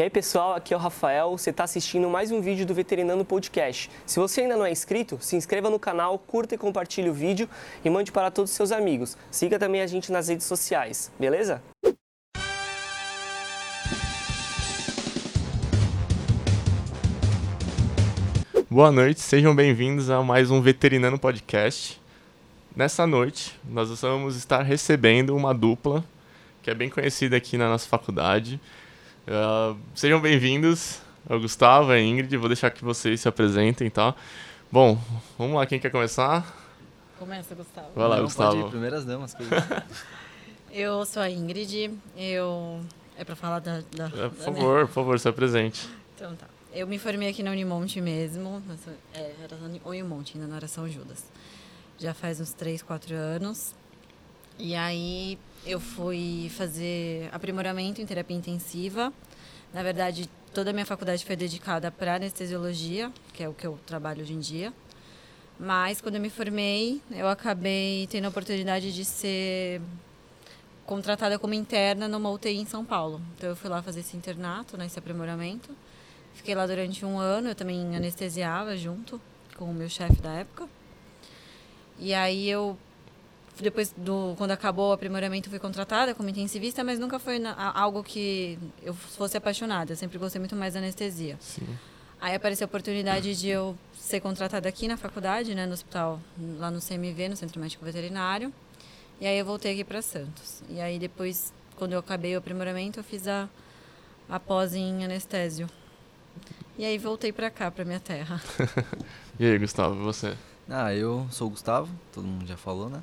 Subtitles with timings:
[0.00, 3.22] E aí pessoal, aqui é o Rafael, você está assistindo mais um vídeo do Veterinando
[3.22, 3.90] Podcast.
[4.06, 7.46] Se você ainda não é inscrito, se inscreva no canal, curta e compartilhe o vídeo
[7.84, 9.14] e mande para todos os seus amigos.
[9.30, 11.62] Siga também a gente nas redes sociais, beleza?
[18.70, 22.00] Boa noite, sejam bem-vindos a mais um Veterinando Podcast.
[22.74, 26.02] Nessa noite, nós vamos estar recebendo uma dupla
[26.62, 28.60] que é bem conhecida aqui na nossa faculdade.
[29.26, 32.36] Uh, sejam bem-vindos, é o Gustavo, a Ingrid.
[32.36, 34.14] Vou deixar que vocês se apresentem, tá?
[34.72, 34.98] Bom,
[35.38, 36.56] vamos lá, quem quer começar?
[37.18, 37.88] Começa, Gustavo.
[37.94, 38.56] Vai lá, Não, Gustavo.
[38.56, 39.36] Pode ir, primeiras damas.
[40.72, 42.80] Eu sou a Ingrid, eu...
[43.18, 43.80] É pra falar da...
[43.94, 45.88] da, É, da por minha- favor, por favor, se apresente.
[46.14, 46.46] Então tá.
[46.72, 48.62] Eu me formei aqui na Unimonte mesmo.
[49.12, 51.24] É, era na Unimonte, ainda não era São Judas.
[51.98, 53.74] Já faz uns 3, 4 anos.
[54.60, 59.12] E aí eu fui fazer aprimoramento em terapia intensiva.
[59.72, 63.78] Na verdade, toda a minha faculdade foi dedicada para anestesiologia, que é o que eu
[63.86, 64.72] trabalho hoje em dia.
[65.58, 69.82] Mas quando eu me formei, eu acabei tendo a oportunidade de ser
[70.86, 73.20] contratada como interna numa UTI em São Paulo.
[73.36, 75.70] Então eu fui lá fazer esse internato, né, esse aprimoramento.
[76.34, 79.20] Fiquei lá durante um ano, eu também anestesiava junto
[79.56, 80.66] com o meu chefe da época.
[81.98, 82.78] E aí eu
[83.62, 88.02] depois do quando acabou o aprimoramento fui contratada como intensivista, mas nunca foi na- algo
[88.02, 89.92] que eu fosse apaixonada.
[89.92, 91.36] Eu sempre gostei muito mais da anestesia.
[91.40, 91.66] Sim.
[92.20, 96.20] Aí apareceu a oportunidade de eu ser contratada aqui na faculdade, né, no hospital,
[96.58, 98.52] lá no CMV, no Centro Médico Veterinário.
[99.20, 100.62] E aí eu voltei aqui para Santos.
[100.68, 103.48] E aí depois, quando eu acabei o aprimoramento, eu fiz a,
[104.28, 105.68] a pós em anestésio.
[106.78, 108.40] E aí voltei para cá, para minha terra.
[109.38, 110.36] E aí, Gustavo, e você?
[110.68, 113.00] Ah, eu sou o Gustavo, todo mundo já falou, né?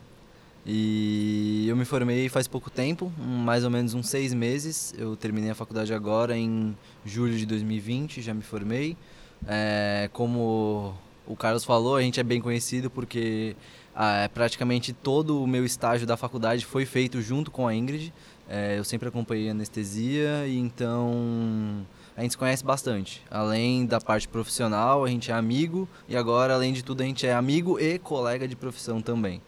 [0.69, 4.93] E eu me formei faz pouco tempo, mais ou menos uns seis meses.
[4.97, 8.97] Eu terminei a faculdade agora em julho de 2020, já me formei.
[9.47, 10.93] É, como
[11.25, 13.55] o Carlos falou, a gente é bem conhecido porque
[13.95, 18.13] ah, praticamente todo o meu estágio da faculdade foi feito junto com a Ingrid.
[18.49, 21.85] É, eu sempre acompanhei anestesia e então
[22.15, 23.23] a gente se conhece bastante.
[23.31, 27.25] Além da parte profissional, a gente é amigo e agora, além de tudo, a gente
[27.25, 29.41] é amigo e colega de profissão também.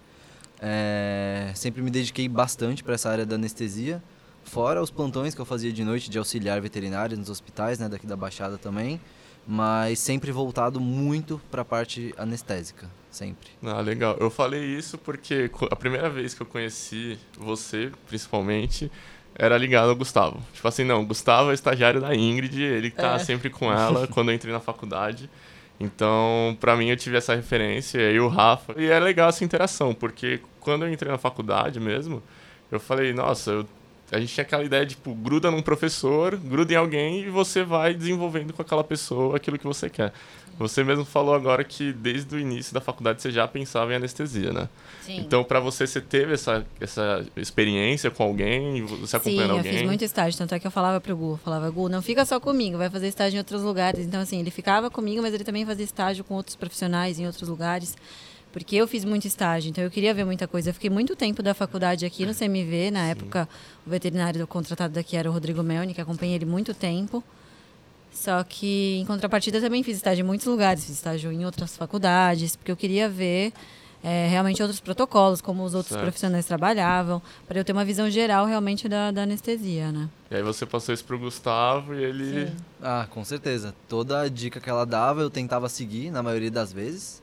[0.61, 4.01] É, sempre me dediquei bastante para essa área da anestesia,
[4.43, 8.05] fora os plantões que eu fazia de noite de auxiliar veterinário nos hospitais, né, daqui
[8.05, 8.99] da Baixada também,
[9.47, 13.49] mas sempre voltado muito para a parte anestésica, sempre.
[13.63, 14.17] Ah, legal.
[14.19, 18.91] Eu falei isso porque a primeira vez que eu conheci você, principalmente,
[19.35, 20.41] era ligado ao Gustavo.
[20.53, 23.19] Tipo assim, não, o Gustavo é estagiário da Ingrid, ele tá É.
[23.19, 25.29] sempre com ela quando eu entrei na faculdade.
[25.79, 28.73] Então, pra mim, eu tive essa referência, e o Rafa.
[28.77, 32.21] E é legal essa interação, porque quando eu entrei na faculdade mesmo,
[32.71, 33.65] eu falei, nossa, eu-
[34.11, 37.63] a gente tinha aquela ideia de, tipo, gruda num professor, gruda em alguém e você
[37.63, 40.11] vai desenvolvendo com aquela pessoa aquilo que você quer.
[40.57, 44.51] Você mesmo falou agora que desde o início da faculdade você já pensava em anestesia,
[44.51, 44.67] né?
[45.05, 45.17] Sim.
[45.19, 49.71] Então, pra você, você teve essa, essa experiência com alguém, você Sim, acompanhando eu alguém?
[49.73, 52.25] fiz muito estágio, tanto é que eu falava pro Gu, eu falava, Gu, não fica
[52.25, 54.05] só comigo, vai fazer estágio em outros lugares.
[54.05, 57.47] Então, assim, ele ficava comigo, mas ele também fazia estágio com outros profissionais em outros
[57.47, 57.95] lugares,
[58.51, 60.69] porque eu fiz muito estágio, então eu queria ver muita coisa.
[60.69, 63.47] Eu fiquei muito tempo da faculdade aqui no CMV, na época
[63.85, 67.23] o veterinário contratado daqui era o Rodrigo Melni, que acompanhei ele muito tempo.
[68.11, 71.77] Só que, em contrapartida, eu também fiz estágio em muitos lugares, fiz estágio em outras
[71.77, 73.53] faculdades, porque eu queria ver
[74.03, 76.01] é, realmente outros protocolos, como os outros Certo.
[76.01, 80.09] profissionais trabalhavam, para eu ter uma visão geral realmente da, da anestesia, né?
[80.31, 82.47] E aí você passou isso pro Gustavo e ele...
[82.47, 82.55] Sim.
[82.81, 83.75] Ah, com certeza.
[83.87, 87.21] Toda a dica que ela dava eu tentava seguir, na maioria das vezes.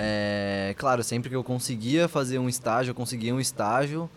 [0.00, 4.08] É, claro, sempre que eu conseguia fazer um estágio, eu conseguia um estágio.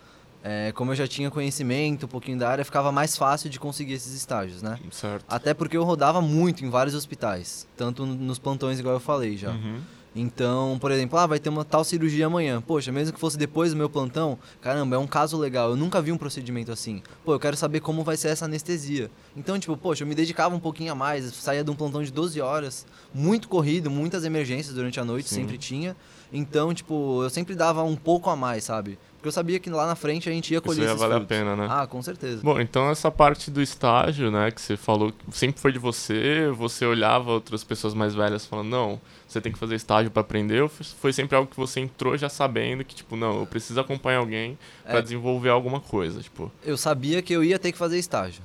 [0.43, 3.93] É, como eu já tinha conhecimento, um pouquinho da área, ficava mais fácil de conseguir
[3.93, 4.79] esses estágios, né?
[4.91, 5.25] Certo.
[5.27, 9.51] Até porque eu rodava muito em vários hospitais, tanto nos plantões, igual eu falei já.
[9.51, 9.81] Uhum.
[10.15, 12.61] Então, por exemplo, ah, vai ter uma tal cirurgia amanhã.
[12.61, 15.69] Poxa, mesmo que fosse depois do meu plantão, caramba, é um caso legal.
[15.69, 17.01] Eu nunca vi um procedimento assim.
[17.23, 19.09] Pô, eu quero saber como vai ser essa anestesia.
[19.37, 22.11] Então, tipo, poxa, eu me dedicava um pouquinho a mais, saía de um plantão de
[22.11, 25.35] 12 horas, muito corrido, muitas emergências durante a noite, Sim.
[25.35, 25.95] sempre tinha.
[26.33, 28.99] Então, tipo, eu sempre dava um pouco a mais, sabe?
[29.21, 31.13] Porque eu sabia que lá na frente a gente ia Isso colher ia esses valer
[31.13, 31.37] a frutos.
[31.37, 31.67] pena, né?
[31.69, 32.41] Ah, com certeza.
[32.41, 36.87] Bom, então essa parte do estágio, né, que você falou, sempre foi de você, você
[36.87, 40.67] olhava outras pessoas mais velhas falando, não, você tem que fazer estágio para aprender, ou
[40.69, 44.57] foi sempre algo que você entrou já sabendo que, tipo, não, eu preciso acompanhar alguém
[44.83, 45.01] para É.
[45.03, 46.51] desenvolver alguma coisa, tipo...
[46.65, 48.41] eu sabia que eu ia ter que fazer estágio.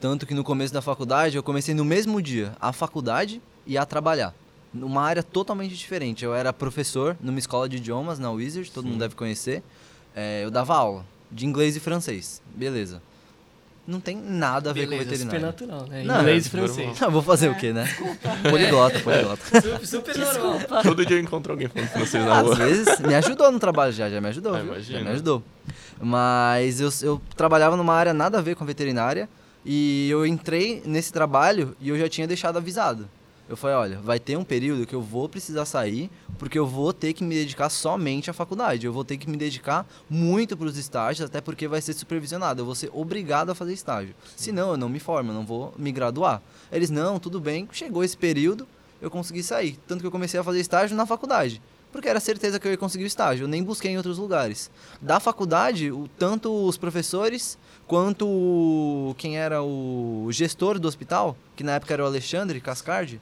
[0.00, 3.84] Tanto que no começo da faculdade, eu comecei no mesmo dia a faculdade e a
[3.84, 4.32] trabalhar.
[4.72, 6.24] Numa área totalmente diferente.
[6.24, 8.90] Eu era professor numa escola de idiomas, na Wizard, todo Sim.
[8.92, 9.62] mundo deve conhecer.
[10.20, 12.42] É, eu dava aula de inglês e francês.
[12.54, 13.00] Beleza.
[13.86, 15.40] não tem nada a ver Beleza, com veterinário.
[15.40, 16.02] super natural, né?
[16.04, 16.98] Não, Inglês e é francês.
[17.00, 17.84] Não, vou fazer o quê, né?
[18.50, 19.42] Poliglota, poliglota.
[19.86, 20.82] Super, super normal.
[20.82, 22.54] Todo dia eu encontro alguém falando francês na Às rua.
[22.56, 24.80] vezes me ajudou no trabalho já, já me ajudou, Ah.
[24.80, 25.42] Já me ajudou.
[26.00, 29.28] Mas eu, eu trabalhava numa área nada a ver com veterinária
[29.64, 33.08] e eu entrei nesse trabalho e eu já tinha deixado avisado.
[33.48, 36.92] Eu falei, olha, vai ter um período que eu vou precisar sair porque eu vou
[36.92, 38.84] ter que me dedicar somente à faculdade.
[38.84, 42.60] Eu vou ter que me dedicar muito para os estágios, até porque vai ser supervisionado.
[42.60, 44.14] Eu vou ser obrigado a fazer estágio.
[44.36, 46.42] Senão eu não me formo, eu não vou me graduar.
[46.70, 47.66] Eles, não, tudo bem.
[47.72, 48.68] Chegou esse período,
[49.00, 49.78] eu consegui sair.
[49.86, 51.62] Tanto que eu comecei a fazer estágio na faculdade.
[51.90, 53.44] Porque era certeza que eu ia conseguir o estágio.
[53.44, 54.70] Eu nem busquei em outros lugares.
[55.00, 61.64] Da faculdade, o, tanto os professores quanto o- quem era o gestor do hospital, que
[61.64, 63.20] na época era o Alexandre Cascardi,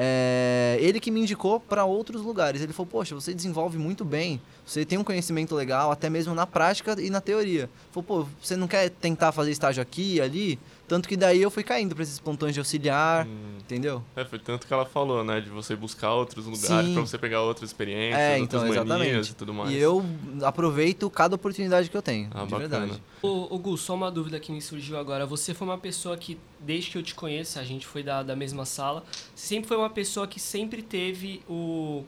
[0.00, 2.62] é, ele que me indicou para outros lugares.
[2.62, 6.46] Ele falou: Poxa, você desenvolve muito bem, você tem um conhecimento legal, até mesmo na
[6.46, 7.62] prática e na teoria.
[7.62, 10.58] Ele Falou: Pô, você não quer tentar fazer estágio aqui e ali?
[10.88, 13.58] Tanto que daí eu fui caindo para esses plantões de auxiliar, Hum.
[13.60, 14.02] entendeu?
[14.16, 15.38] É, foi tanto que ela falou, né?
[15.40, 16.94] De você buscar outros lugares Sim.
[16.94, 19.30] pra você pegar outras experiências, É, outras então, manias exatamente.
[19.30, 19.70] e tudo mais.
[19.70, 20.02] E eu
[20.42, 22.68] aproveito cada oportunidade que eu tenho, Ah, de bacana.
[22.86, 23.02] verdade.
[23.20, 25.26] Ô, ô Gu, só uma dúvida que me surgiu agora.
[25.26, 28.34] Você foi uma pessoa que, desde que eu te conheço, a gente foi da, da
[28.34, 29.04] mesma sala,
[29.34, 32.02] você sempre foi uma pessoa que sempre teve o,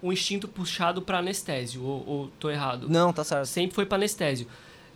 [0.00, 2.88] o instinto puxado pra anestésio, ou, ou tô errado?
[2.88, 3.46] Não, tá certo.
[3.46, 4.46] Sempre foi para anestésio.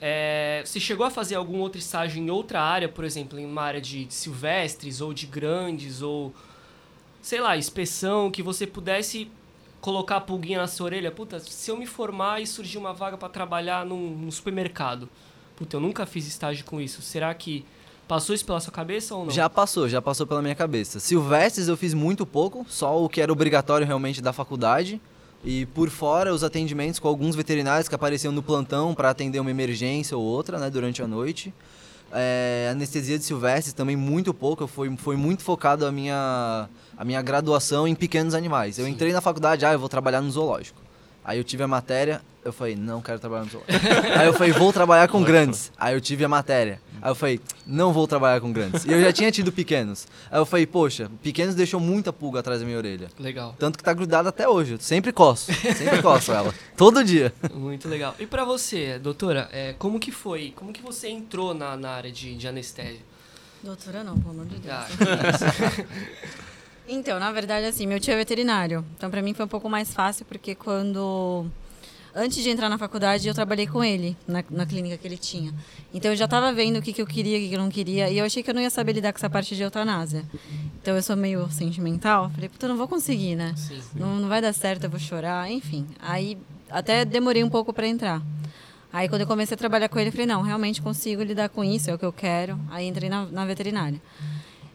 [0.05, 3.63] É, você chegou a fazer algum outro estágio em outra área, por exemplo, em uma
[3.63, 6.35] área de silvestres ou de grandes ou
[7.23, 9.31] sei lá, inspeção, que você pudesse
[9.81, 11.13] colocar a pulguinha na sua orelha?
[11.13, 15.09] Puta, se eu me formar e surgir uma vaga para trabalhar num, num supermercado,
[15.57, 17.01] puta, eu nunca fiz estágio com isso.
[17.01, 17.65] Será que
[18.09, 19.31] passou isso pela sua cabeça ou não?
[19.31, 20.99] Já passou, já passou pela minha cabeça.
[20.99, 25.01] Silvestres eu fiz muito pouco, só o que era obrigatório realmente da faculdade.
[25.45, 29.51] E por fora, os atendimentos com alguns veterinários que apareciam no plantão para atender uma
[29.51, 31.53] emergência ou outra, né, durante a noite.
[32.15, 37.23] É, anestesia de silvestres também muito pouco, foi, foi muito focado a minha, a minha
[37.23, 38.79] graduação em pequenos animais.
[38.79, 38.93] Eu Sim.
[38.93, 40.82] entrei na faculdade, ah, eu vou trabalhar no zoológico.
[41.25, 43.87] Aí eu tive a matéria, eu falei, não quero trabalhar no zoológico.
[44.19, 45.71] Aí eu falei, vou trabalhar com grandes.
[45.79, 46.81] Aí eu tive a matéria.
[47.01, 48.85] Aí eu falei, não vou trabalhar com grandes.
[48.85, 50.07] E eu já tinha tido pequenos.
[50.31, 53.09] Aí eu falei, poxa, pequenos deixou muita pulga atrás da minha orelha.
[53.19, 53.55] Legal.
[53.59, 54.73] Tanto que tá grudada até hoje.
[54.73, 55.53] Eu sempre coço.
[55.53, 56.53] Sempre coço ela.
[56.77, 57.33] Todo dia.
[57.55, 58.15] Muito legal.
[58.19, 60.53] E pra você, doutora, é, como que foi?
[60.57, 63.01] Como que você entrou na, na área de, de anestésio?
[63.63, 64.75] Doutora não, pelo amor de Deus.
[64.75, 64.89] Ah,
[66.93, 68.85] Então, na verdade, assim, meu tio é veterinário.
[68.97, 71.47] Então, pra mim foi um pouco mais fácil, porque quando.
[72.15, 75.55] Antes de entrar na faculdade, eu trabalhei com ele, na, na clínica que ele tinha.
[75.95, 77.71] Então, eu já estava vendo o que, que eu queria, o que, que eu não
[77.71, 78.11] queria.
[78.11, 80.23] E eu achei que eu não ia saber lidar com essa parte de eutanásia.
[80.83, 82.31] Então, eu sou meio sentimental.
[82.35, 83.55] Falei, puta, eu não vou conseguir, né?
[83.81, 83.99] sim.
[83.99, 85.51] Não, não vai dar certo, eu vou chorar.
[85.51, 86.37] Enfim, aí
[86.69, 88.21] até demorei um pouco para entrar.
[88.93, 91.65] Aí, quando eu comecei a trabalhar com ele, eu falei, não, realmente consigo lidar com
[91.65, 92.61] isso, é o que eu quero.
[92.71, 93.99] Aí, entrei na, na veterinária.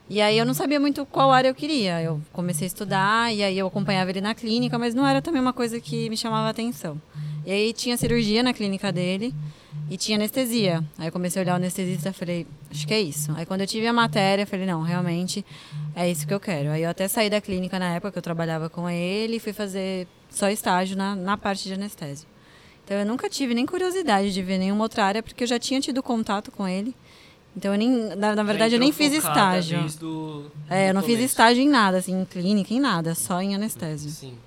[0.09, 2.01] E aí eu não sabia muito qual área eu queria.
[2.01, 5.41] Eu comecei a estudar e aí eu acompanhava ele na clínica, mas não era também
[5.41, 7.01] uma coisa que me chamava atenção.
[7.45, 9.33] E aí tinha cirurgia na clínica dele
[9.89, 10.83] e tinha anestesia.
[10.97, 13.33] Aí eu comecei a olhar o anestesista e falei, acho que é isso.
[13.35, 15.45] Aí quando eu tive a matéria, eu falei, não, realmente
[15.95, 16.69] é isso que eu quero.
[16.69, 19.53] Aí eu até saí da clínica na época que eu trabalhava com ele e fui
[19.53, 22.27] fazer só estágio na, na parte de anestésio.
[22.83, 25.81] Então eu nunca tive nem curiosidade de ver nenhuma outra área, porque eu já tinha
[25.81, 26.95] tido contato com ele.
[27.55, 29.83] Então eu nem, na, na verdade, eu nem fiz estágio.
[29.99, 31.31] Do, É, eu não do fiz começo.
[31.31, 34.11] estágio em nada, assim, em clínica, em nada, só em anestésio.
[34.11, 34.37] Sim.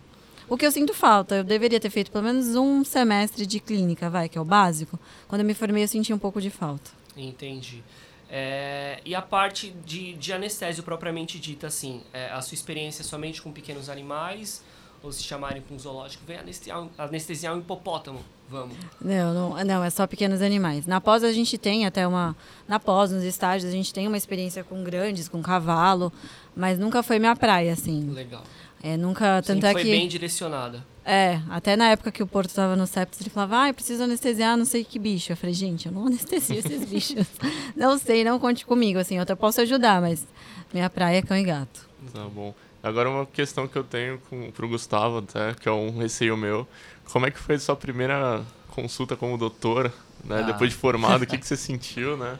[0.48, 4.08] O que eu sinto falta, eu deveria ter feito pelo menos um semestre de clínica,
[4.10, 4.98] vai, que é o básico.
[5.28, 6.90] Quando eu me formei, eu senti um pouco de falta.
[7.16, 7.82] Entendi.
[8.28, 13.42] É, e a parte de, de anestésio propriamente dita, assim, é, a sua experiência somente
[13.42, 14.62] com pequenos animais,
[15.02, 18.76] ou se chamarem para um zoológico, vem anestesiar, anestesiar um hipopótamo, vamos.
[19.00, 20.86] Não, não, não, é só pequenos animais.
[20.86, 22.36] Na pós a gente tem até uma.
[22.66, 26.12] Na pós, nos estágios, a gente tem uma experiência com grandes, com cavalo,
[26.54, 28.10] mas nunca foi minha praia, assim.
[28.10, 28.42] Legal.
[28.82, 29.42] É, nunca.
[29.42, 29.90] Tanto Sempre é foi que.
[29.90, 30.84] bem direcionada.
[31.04, 34.02] É, até na época que o Porto estava no septo, ele falava, ah, eu preciso
[34.02, 35.32] anestesiar não sei que bicho.
[35.32, 37.26] Eu falei, gente, eu não anestesio esses bichos.
[37.74, 40.26] não sei, não conte comigo, assim, eu até posso ajudar, mas
[40.72, 41.88] minha praia é cão e gato.
[42.12, 42.54] Tá bom.
[42.82, 46.66] Agora uma questão que eu tenho com, pro Gustavo até, que é um receio meu.
[47.12, 49.92] Como é que foi a sua primeira consulta como doutora,
[50.24, 50.40] né?
[50.40, 50.42] Ah.
[50.42, 52.38] Depois de formado, o que, que você sentiu, né?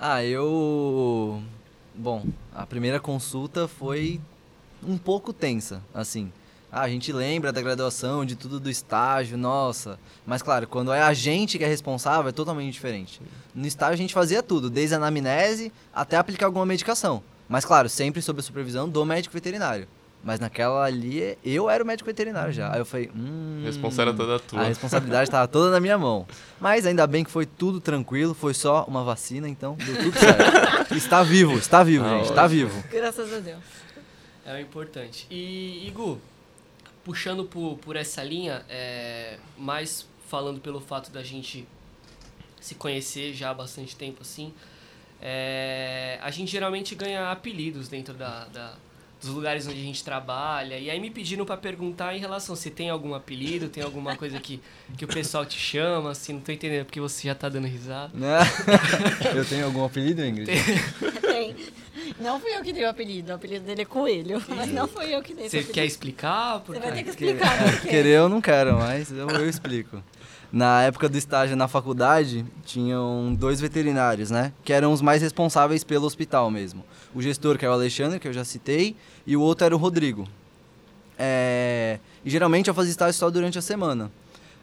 [0.00, 1.42] Ah, eu.
[1.94, 4.20] Bom, a primeira consulta foi
[4.82, 6.30] um pouco tensa, assim.
[6.70, 9.98] Ah, a gente lembra da graduação, de tudo do estágio, nossa.
[10.26, 13.20] Mas claro, quando é a gente que é responsável, é totalmente diferente.
[13.54, 17.22] No estágio a gente fazia tudo, desde a anamnese até aplicar alguma medicação.
[17.48, 19.86] Mas claro, sempre sob a supervisão do médico veterinário.
[20.24, 22.72] Mas naquela ali, eu era o médico veterinário já.
[22.72, 23.60] Aí eu falei, hum.
[23.62, 24.60] A responsa era toda tua.
[24.60, 26.26] A responsabilidade estava toda na minha mão.
[26.60, 30.94] Mas ainda bem que foi tudo tranquilo, foi só uma vacina, então deu tudo certo.
[30.96, 32.84] está vivo, está vivo, Ah, gente, está vivo.
[32.90, 33.60] Graças a Deus.
[34.44, 35.26] É o importante.
[35.30, 36.20] E, Igu,
[37.04, 41.66] puxando por, por essa linha, é, mais falando pelo fato da gente
[42.60, 44.52] se conhecer já há bastante tempo assim,
[45.22, 48.74] é, a gente geralmente ganha apelidos dentro da, da-
[49.20, 50.78] dos lugares onde a gente trabalha.
[50.78, 54.38] E aí me pediram para perguntar em relação se tem algum apelido, tem alguma coisa
[54.38, 54.60] que,
[54.96, 58.12] que o pessoal te chama, assim, não tô entendendo porque você já tá dando risada.
[58.14, 58.38] Né?
[59.34, 60.50] Eu tenho algum apelido, Ingrid?
[61.20, 61.56] Tem.
[62.20, 65.14] Não fui eu que dei o apelido, o apelido dele é Coelho, mas não fui
[65.14, 65.74] eu que dei Você apelido.
[65.74, 66.58] quer explicar?
[66.58, 66.80] Você Porque...
[66.80, 67.88] vai ter que explicar por quê.
[67.88, 70.02] Querer eu não quero, mas eu, eu explico.
[70.52, 74.52] Na época do estágio na faculdade, tinham dois veterinários, né?
[74.64, 76.84] Que eram os mais responsáveis pelo hospital mesmo.
[77.14, 79.78] O gestor, que é o Alexandre, que eu já citei, e o outro era o
[79.78, 80.26] Rodrigo.
[81.18, 84.10] É, E geralmente eu fazia estágio só durante a semana.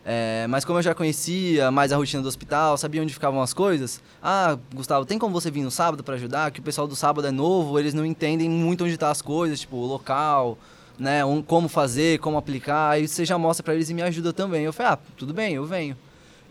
[0.05, 3.53] É, mas como eu já conhecia mais a rotina do hospital, sabia onde ficavam as
[3.53, 6.51] coisas, ah, Gustavo, tem como você vir no sábado para ajudar?
[6.51, 9.61] Que o pessoal do sábado é novo, eles não entendem muito onde estão as coisas,
[9.61, 10.57] tipo, o local,
[10.97, 14.31] né, um- como fazer, como aplicar, aí você já mostra para eles e me ajuda
[14.33, 14.63] também.
[14.63, 15.95] Eu falei, ah, tudo bem, eu venho.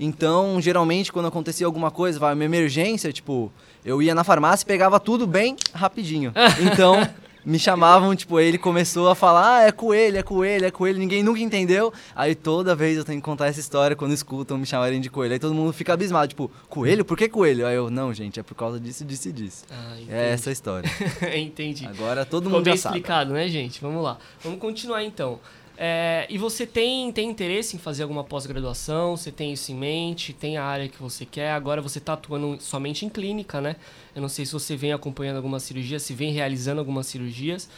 [0.00, 3.52] Então, geralmente, quando acontecia alguma coisa, vai, uma emergência, tipo,
[3.84, 6.32] eu ia na farmácia e pegava tudo bem rapidinho.
[6.72, 6.96] Então,
[7.44, 11.22] me chamavam, tipo, ele começou a falar, ah, é coelho, é coelho, é coelho, ninguém
[11.22, 11.92] nunca entendeu.
[12.14, 15.32] Aí toda vez eu tenho que contar essa história quando escutam me chamarem de coelho.
[15.32, 17.04] Aí todo mundo fica abismado, tipo, coelho?
[17.04, 17.66] Por que coelho?
[17.66, 19.64] Aí eu, não, gente, é por causa disso, disso e disso.
[19.70, 19.96] Ah.
[20.08, 20.88] É essa a história.
[21.36, 21.86] entendi.
[21.86, 22.96] Agora todo Ficou mundo bem já sabe.
[22.96, 23.80] explicado, né, gente?
[23.80, 24.18] Vamos lá.
[24.42, 25.40] Vamos continuar então.
[25.84, 29.16] É, e você tem, tem interesse em fazer alguma pós-graduação?
[29.16, 30.32] Você tem isso em mente?
[30.32, 31.50] Tem a área que você quer?
[31.50, 33.74] Agora você está atuando somente em clínica, né?
[34.14, 37.68] Eu não sei se você vem acompanhando algumas cirurgias, se vem realizando algumas cirurgias.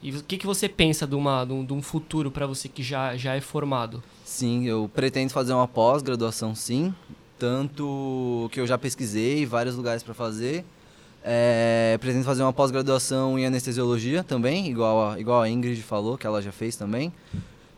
[0.00, 3.16] E o que, que você pensa de, uma, de, um, futuro para você que já,
[3.16, 4.00] já é formado?
[4.24, 6.94] Sim, eu pretendo fazer uma pós-graduação, sim.
[7.36, 10.64] Tanto que eu já pesquisei vários lugares para fazer.
[11.22, 16.26] É, pretendo fazer uma pós-graduação em anestesiologia também, igual a, igual a Ingrid falou, que
[16.26, 17.12] ela já fez também.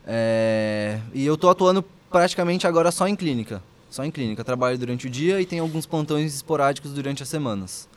[0.07, 3.63] É, e eu tô atuando praticamente agora só em clínica.
[3.91, 4.45] Só em clínica.
[4.45, 7.89] Trabalho durante o dia e tem alguns plantões esporádicos durante as semanas.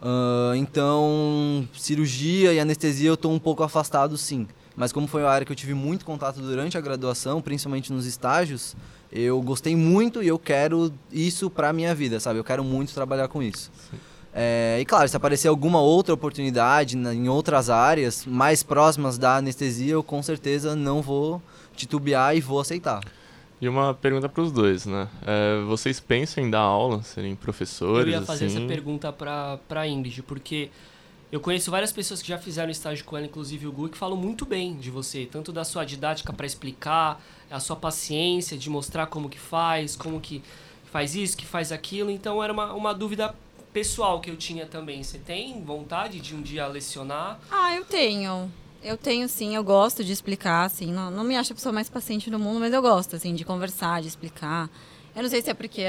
[0.00, 4.46] Ah, então, cirurgia e anestesia eu estou um pouco afastado, sim.
[4.76, 8.06] Mas como foi uma área que eu tive muito contato durante a graduação, principalmente nos
[8.06, 8.74] estágios,
[9.12, 12.38] eu gostei muito e eu quero isso para minha vida, sabe?
[12.38, 13.70] Eu quero muito trabalhar com isso.
[14.32, 19.36] É, e claro, se aparecer alguma outra oportunidade na- em outras áreas mais próximas da
[19.36, 21.42] anestesia, eu com certeza não vou
[21.74, 23.00] titubear e vou aceitar.
[23.60, 25.08] E uma pergunta para os dois, né?
[25.26, 28.06] É, vocês pensam em dar aula, serem professores?
[28.06, 28.56] Eu ia fazer assim?
[28.58, 30.70] essa pergunta pra, pra Ingrid, porque
[31.30, 34.16] eu conheço várias pessoas que já fizeram estágio com ela, inclusive o Gu, que falam
[34.16, 37.20] muito bem de você, tanto da sua didática para explicar,
[37.50, 40.40] a sua paciência de mostrar como que faz, como que
[40.90, 42.10] faz isso, que faz aquilo.
[42.10, 43.34] Então era uma, uma dúvida
[43.72, 45.02] pessoal que eu tinha também.
[45.02, 47.38] Você tem vontade de um dia lecionar?
[47.50, 48.50] Ah, eu tenho.
[48.82, 50.86] Eu tenho sim, eu gosto de explicar, assim.
[50.92, 53.44] Não, não me acho a pessoa mais paciente do mundo, mas eu gosto, assim, de
[53.44, 54.70] conversar, de explicar.
[55.14, 55.82] Eu não sei se é porque.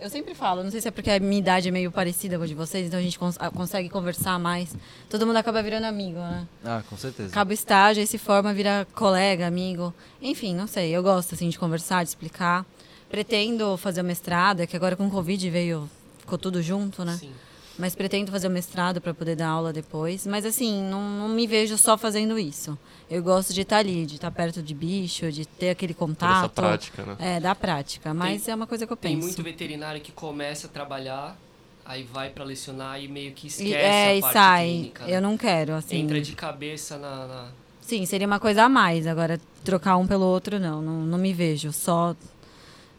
[0.00, 2.42] Eu sempre falo, não sei se é porque a minha idade é meio parecida com
[2.42, 4.74] a de vocês, então a gente cons- consegue conversar mais.
[5.10, 6.48] Todo mundo acaba virando amigo, né?
[6.64, 7.28] Ah, com certeza.
[7.28, 9.94] Acaba o estágio, aí se forma, vira colega, amigo.
[10.20, 10.90] Enfim, não sei.
[10.90, 12.64] Eu gosto, assim, de conversar, de explicar.
[13.10, 15.88] Pretendo fazer o mestrado, é que agora com o Covid veio.
[16.22, 17.16] Ficou tudo junto, né?
[17.20, 17.30] Sim.
[17.78, 20.26] Mas pretendo fazer o mestrado para poder dar aula depois.
[20.26, 22.78] Mas assim, não, não me vejo só fazendo isso.
[23.10, 26.38] Eu gosto de estar ali, de estar perto de bicho, de ter aquele Toda contato.
[26.38, 27.16] essa prática, né?
[27.18, 28.12] É, da prática.
[28.14, 29.26] Mas é uma coisa que eu Tem penso.
[29.26, 31.36] muito veterinário que começa a trabalhar,
[31.84, 34.66] aí vai para lecionar e meio que E- esquece é, a e parte sai.
[34.68, 35.04] clínica.
[35.06, 35.16] né?
[35.16, 35.96] Eu não quero, assim.
[35.96, 37.48] Entra de cabeça na- na
[37.80, 39.06] Sim, seria uma coisa a mais.
[39.06, 40.80] Agora, trocar um pelo outro, não.
[40.80, 42.14] Não, não me vejo só,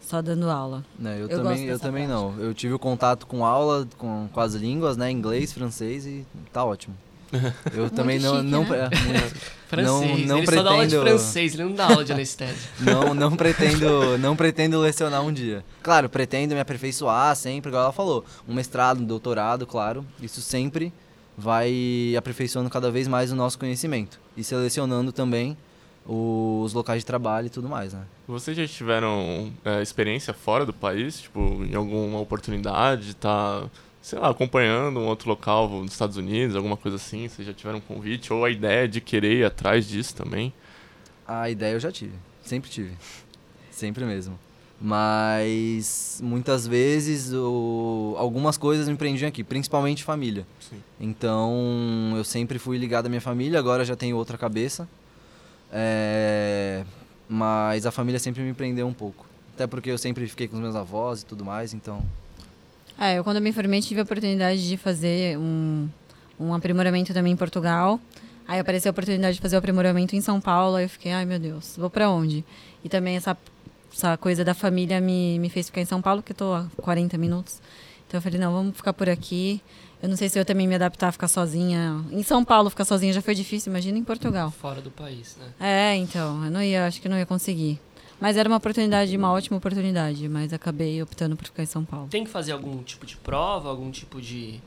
[0.06, 0.84] só dando aula.
[0.98, 2.38] Né, eu, Eu também, eu também não.
[2.40, 5.10] Eu tive o contato com aula, com, com as línguas, né?
[5.10, 6.96] Inglês, francês e tá ótimo.
[7.74, 8.78] Eu também não, chique, não, né?
[8.92, 9.36] é, muito.
[9.74, 10.28] Francês.
[10.28, 12.70] não ele só dá aula de pretendo- francês, ele não dá aula de anestésia.
[12.80, 15.66] não, não pretendo, não pretendo lecionar um dia.
[15.82, 18.24] Claro, pretendo me aperfeiçoar sempre, igual ela falou.
[18.48, 20.06] Um mestrado, um doutorado, claro.
[20.22, 20.94] Isso sempre
[21.36, 24.20] vai aperfeiçoando cada vez mais o nosso conhecimento.
[24.38, 25.58] E selecionando também
[26.06, 28.04] os locais de trabalho e tudo mais, né?
[28.28, 31.22] Vocês já tiveram é, experiência fora do país?
[31.22, 33.70] Tipo, em alguma oportunidade de estar,
[34.02, 37.28] sei lá, acompanhando um outro local nos Estados Unidos, alguma coisa assim?
[37.28, 38.34] Vocês já tiveram um convite?
[38.34, 40.54] Ou a ideia de querer ir atrás disso também?
[41.26, 42.92] A ideia eu já tive, sempre tive,
[43.72, 44.38] sempre mesmo.
[44.82, 50.46] Mas muitas vezes o, algumas coisas me prendiam aqui, principalmente família.
[50.60, 50.76] Sim.
[51.00, 54.86] Então eu sempre fui ligado à minha família, agora já tenho outra cabeça.
[55.74, 56.84] É,
[57.28, 59.26] mas a família sempre me prendeu um pouco.
[59.56, 62.04] Até porque eu sempre fiquei com os meus avós e tudo mais, então.
[63.00, 65.90] É, eu quando me formei tive a oportunidade de fazer um,
[66.40, 68.00] um aprimoramento também em Portugal.
[68.48, 71.26] Aí apareceu a oportunidade de fazer o aprimoramento em São Paulo, aí eu fiquei, ai
[71.26, 72.44] meu Deus, vou para onde?
[72.84, 73.38] E também essa,
[73.92, 76.68] essa coisa da família me, me fez ficar em São Paulo, que eu tô a
[76.78, 77.62] 40 minutos.
[78.08, 79.62] Então eu falei, não, vamos ficar por aqui.
[80.04, 82.04] Eu não sei se eu também me adaptar a ficar sozinha.
[82.12, 84.52] Em São Paulo ficar sozinha já foi difícil, imagina em Portugal.
[84.52, 85.46] Fora do país, né?
[85.58, 87.80] É, então, eu não ia, acho que não ia conseguir.
[88.20, 92.10] Mas era uma oportunidade, uma ótima oportunidade, mas acabei optando por ficar em São Paulo.
[92.10, 94.60] Tem que fazer algum tipo de prova, algum tipo de.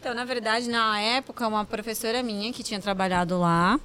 [0.00, 3.78] Então, na verdade, na época, uma professora minha que tinha trabalhado lá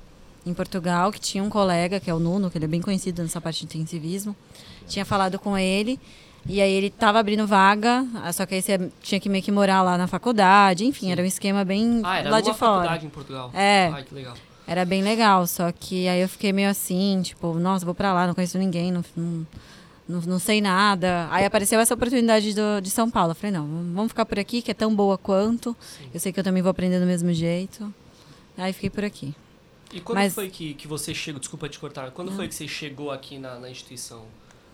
[0.46, 3.22] em Portugal, que tinha um colega, que é o Nuno, que ele é bem conhecido
[3.22, 4.34] nessa parte de intensivismo,
[4.88, 6.00] tinha falado com ele.
[6.48, 9.82] E aí ele tava abrindo vaga, só que aí você tinha que meio que morar
[9.82, 11.12] lá na faculdade, enfim, Sim.
[11.12, 12.58] era um esquema bem Ah, era lá de fora.
[12.84, 13.52] faculdade em Portugal.
[13.54, 13.90] É.
[13.94, 14.34] Ai, que legal.
[14.66, 18.28] Era bem legal, só que aí eu fiquei meio assim, tipo, nossa, vou pra lá,
[18.28, 19.48] não conheço ninguém, não, não,
[20.08, 21.28] não, não sei nada.
[21.32, 23.32] Aí apareceu essa oportunidade do, de São Paulo.
[23.32, 25.76] Eu falei, não, vamos ficar por aqui, que é tão boa quanto.
[25.80, 26.10] Sim.
[26.14, 27.94] Eu sei que eu também vou aprender do mesmo jeito.
[28.58, 29.34] Aí fiquei por aqui.
[29.94, 32.36] E quando Mas- foi que, que você chegou, desculpa te cortar, quando Não.
[32.36, 34.24] foi que você chegou aqui na, na instituição?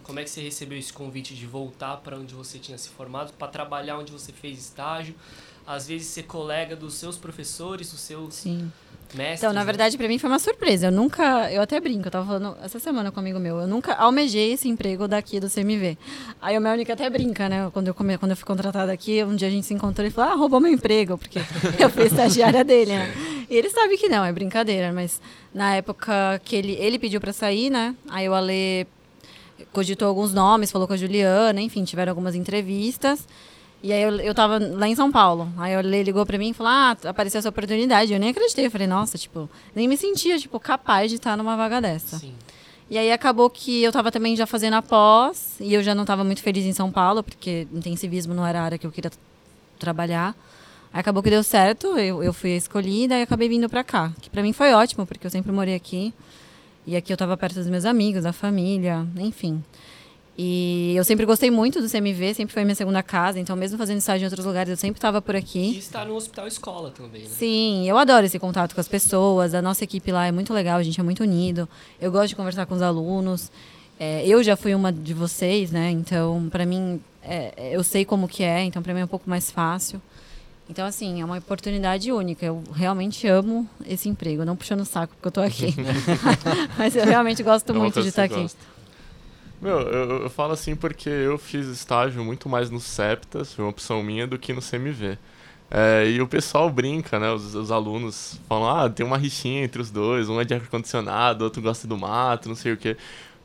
[0.03, 3.33] Como é que você recebeu esse convite de voltar para onde você tinha se formado,
[3.33, 5.15] para trabalhar onde você fez estágio?
[5.65, 8.69] Às vezes ser colega dos seus professores, dos seus Sim.
[9.15, 9.39] mestres.
[9.39, 9.65] Então, na né?
[9.65, 10.87] verdade, pra mim foi uma surpresa.
[10.87, 13.67] Eu nunca, eu até brinco, eu tava falando essa semana com um amigo meu, eu
[13.67, 15.97] nunca almejei esse emprego daqui do CMV.
[16.41, 17.69] Aí o Melnick até brinca, né?
[17.71, 20.11] Quando eu, come, quando eu fui contratada aqui, um dia a gente se encontrou e
[20.11, 21.39] falou: ah, roubou meu emprego, porque
[21.79, 23.13] eu fui estagiária dele, né?
[23.49, 25.21] E ele sabe que não, é brincadeira, mas
[25.53, 27.95] na época que ele, ele pediu pra sair, né?
[28.09, 28.85] Aí o Ale
[29.71, 33.27] cogitou alguns nomes, falou com a Juliana, enfim, tiveram algumas entrevistas.
[33.83, 35.51] E aí eu, eu tava lá em São Paulo.
[35.57, 38.13] Aí ele ligou pra mim e falou: Ah, apareceu essa oportunidade.
[38.13, 38.65] Eu nem acreditei.
[38.65, 42.17] Eu falei, nossa, tipo, nem me sentia, tipo, capaz de estar numa vaga dessa.
[42.17, 42.33] Sim.
[42.89, 46.05] E aí acabou que eu tava também já fazendo a pós, e eu já não
[46.05, 49.11] tava muito feliz em São Paulo, porque intensivismo não era a área que eu queria
[49.79, 50.35] trabalhar.
[50.93, 54.13] Aí acabou que deu certo, eu, eu fui escolhida e acabei vindo pra cá.
[54.21, 56.13] Que pra mim foi ótimo, porque eu sempre morei aqui.
[56.85, 59.63] E aqui eu tava perto dos meus amigos, da família, enfim.
[60.37, 63.99] E eu sempre gostei muito do CMV, sempre foi minha segunda casa, então mesmo fazendo
[63.99, 65.77] estágio em outros lugares, eu sempre estava por E aqui.
[65.77, 67.29] está no hospital escola também, né?
[67.29, 70.79] Sim, eu adoro esse contato com as pessoas, a nossa equipe lá é muito legal,
[70.79, 71.69] a gente é muito unido.
[72.01, 73.51] Eu gosto de conversar com os alunos.
[73.99, 75.91] É, eu já fui uma de vocês, né?
[75.91, 79.07] Então, para mim, é, é, eu sei como que é, então para mim é um
[79.07, 80.01] pouco mais fácil.
[80.69, 82.45] Então, assim, é uma oportunidade única.
[82.45, 84.45] Eu realmente amo esse emprego.
[84.45, 85.75] Não puxando o saco porque eu tô aqui.
[86.77, 88.41] Mas eu realmente gosto É muito de estar você aqui.
[88.43, 88.73] gosta.
[89.61, 93.71] Meu, eu, eu falo assim porque eu fiz estágio muito mais no Septas, foi uma
[93.71, 95.17] opção minha, do que no CMV.
[95.71, 97.31] É, e o pessoal brinca, né?
[97.31, 101.45] Os, os alunos falam, ah, tem uma rixinha entre os dois, um é de ar-condicionado,
[101.45, 102.97] outro gosta do mato, não sei o quê.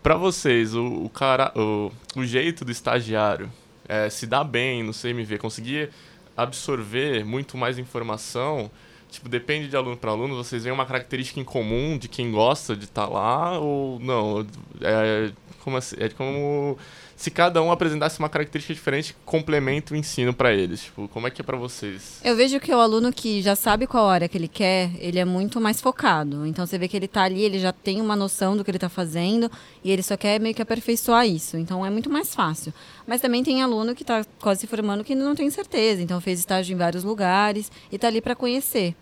[0.02, 3.48] Pra vocês, o, o, cara, o, o jeito do estagiário
[3.88, 5.90] é, se dar bem no CMV, conseguir
[6.38, 8.70] absorver muito mais informação,
[9.10, 12.76] tipo, depende de aluno para aluno, vocês veem uma característica em comum de quem gosta
[12.76, 14.46] de estar lá ou não?
[14.80, 15.32] É
[15.68, 16.76] como, assim, é como
[17.16, 20.84] se cada um apresentasse uma característica diferente que complementa o ensino para eles.
[20.84, 22.20] Tipo, como é que é para vocês?
[22.24, 25.24] Eu vejo que o aluno que já sabe qual área que ele quer, ele é
[25.24, 26.46] muito mais focado.
[26.46, 28.76] Então você vê que ele está ali, ele já tem uma noção do que ele
[28.76, 29.50] está fazendo
[29.84, 31.56] e ele só quer meio que aperfeiçoar isso.
[31.56, 32.72] Então é muito mais fácil.
[33.06, 36.00] Mas também tem aluno que está quase se formando que não tem certeza.
[36.00, 38.94] Então fez estágio em vários lugares e está ali para conhecer.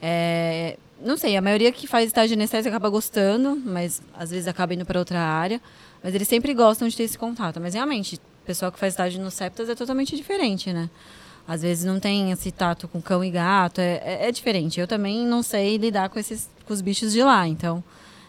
[0.00, 4.48] É, não sei, a maioria que faz estágio de anestésia acaba gostando, mas às vezes
[4.48, 5.60] acaba indo para outra área.
[6.02, 7.60] Mas eles sempre gostam de ter esse contato.
[7.60, 10.90] Mas realmente, o pessoal que faz estágio no Septas é totalmente diferente, né?
[11.46, 14.78] Às vezes não tem esse tato com cão e gato, é, é, é diferente.
[14.80, 17.82] Eu também não sei lidar com esses com os bichos de lá, então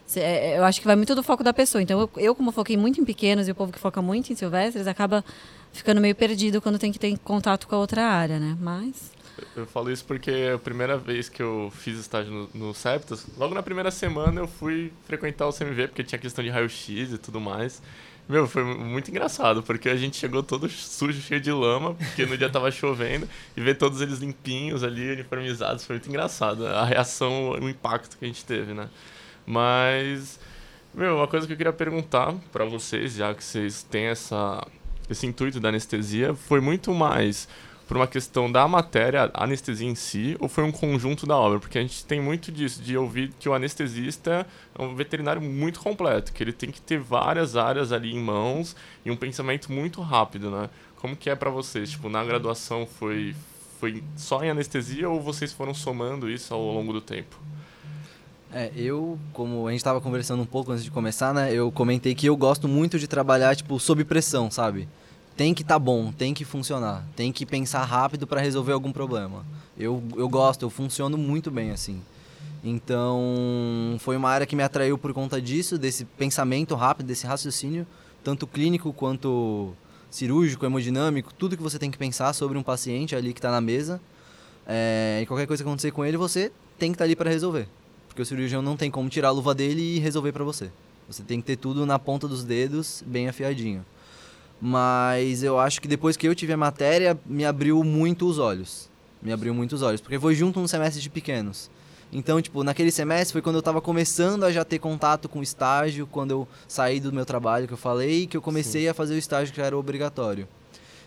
[0.05, 1.81] cê- é, eu acho que vai muito do foco da pessoa.
[1.81, 4.35] Então eu, eu, como foquei muito em pequenos e o povo que foca muito em
[4.35, 5.23] silvestres acaba
[5.71, 8.57] ficando meio perdido quando tem que ter contato com a outra área, né?
[8.59, 9.11] Mas
[9.55, 12.73] Eu falo isso porque a primeira vez que eu fiz estágio no, no
[13.37, 17.17] logo na primeira semana eu fui frequentar o CMV, porque tinha questão de raio-x e
[17.17, 17.81] tudo mais.
[18.27, 22.37] Meu, foi muito engraçado, porque a gente chegou todo sujo, cheio de lama, porque no
[22.37, 26.65] dia tava chovendo, e ver todos eles limpinhos ali, uniformizados, foi muito engraçado.
[26.65, 28.87] A reação, o impacto que a gente teve, né?
[29.45, 30.39] Mas,
[30.93, 34.65] meu, uma coisa que eu queria perguntar pra vocês, já que vocês têm essa,
[35.09, 37.47] esse intuito da anestesia, foi muito mais
[37.93, 41.59] por uma questão da matéria, a anestesia em si, ou foi um conjunto da obra?
[41.59, 45.79] Porque a gente tem muito disso, de ouvir que o anestesista é um veterinário muito
[45.79, 48.75] completo, que ele tem que ter várias áreas ali em mãos
[49.05, 50.71] e um pensamento muito rápido, né?
[50.95, 51.91] Como que é pra vocês?
[51.91, 53.35] Tipo, na graduação foi
[53.79, 57.37] foi só em anestesia ou vocês foram somando isso ao longo do tempo?
[58.51, 61.53] É, eu, como a gente estava conversando um pouco antes de começar, né?
[61.53, 64.89] Eu comentei que eu gosto muito de trabalhar, tipo, sob pressão, sabe?
[65.35, 69.43] Tem que tá bom, tem que funcionar, tem que pensar rápido para resolver algum problema.
[69.77, 72.01] Eu, eu gosto, eu funciono muito bem assim.
[72.63, 77.85] Então, foi uma área que me atraiu por conta disso, desse pensamento rápido, desse raciocínio,
[78.23, 79.73] tanto clínico quanto
[80.09, 83.59] cirúrgico, hemodinâmico, tudo que você tem que pensar sobre um paciente ali que está na
[83.59, 83.99] mesa.
[84.65, 87.29] É, e qualquer coisa que acontecer com ele, você tem que estar tá ali para
[87.29, 87.67] resolver.
[88.07, 90.71] Porque o cirurgião não tem como tirar a luva dele e resolver para você.
[91.07, 93.83] Você tem que ter tudo na ponta dos dedos, bem afiadinho.
[94.65, 98.89] Mas eu acho que depois que eu tive a matéria, me abriu muito os olhos.
[99.21, 99.99] Me abriu muito os olhos.
[99.99, 101.69] Porque foi junto um semestre de pequenos.
[102.13, 105.43] Então, tipo, naquele semestre foi quando eu estava começando a já ter contato com o
[105.43, 108.87] estágio, quando eu saí do meu trabalho que eu falei, que eu comecei Sim.
[108.87, 110.47] a fazer o estágio que já era obrigatório.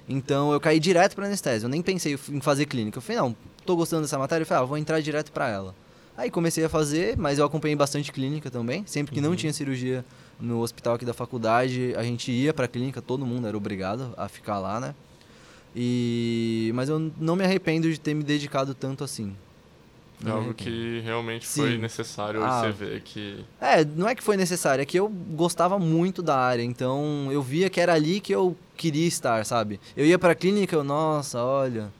[0.06, 1.64] Então, eu caí direto para anestesia.
[1.64, 2.98] Eu nem pensei em fazer clínica.
[2.98, 5.74] Eu falei, não, tô gostando dessa matéria, eu falei, ah, vou entrar direto para ela.
[6.14, 8.84] Aí comecei a fazer, mas eu acompanhei bastante clínica também.
[8.86, 9.30] Sempre que uhum.
[9.30, 10.04] não tinha cirurgia
[10.40, 14.12] no hospital aqui da faculdade, a gente ia para a clínica, todo mundo era obrigado
[14.16, 14.94] a ficar lá, né?
[15.74, 19.34] E mas eu não me arrependo de ter me dedicado tanto assim.
[20.24, 21.60] É algo que realmente Sim.
[21.60, 23.44] foi necessário ah, você ver que.
[23.60, 27.42] É, não é que foi necessário, é que eu gostava muito da área, então eu
[27.42, 29.78] via que era ali que eu queria estar, sabe?
[29.94, 31.92] Eu ia pra clínica, eu, nossa, olha,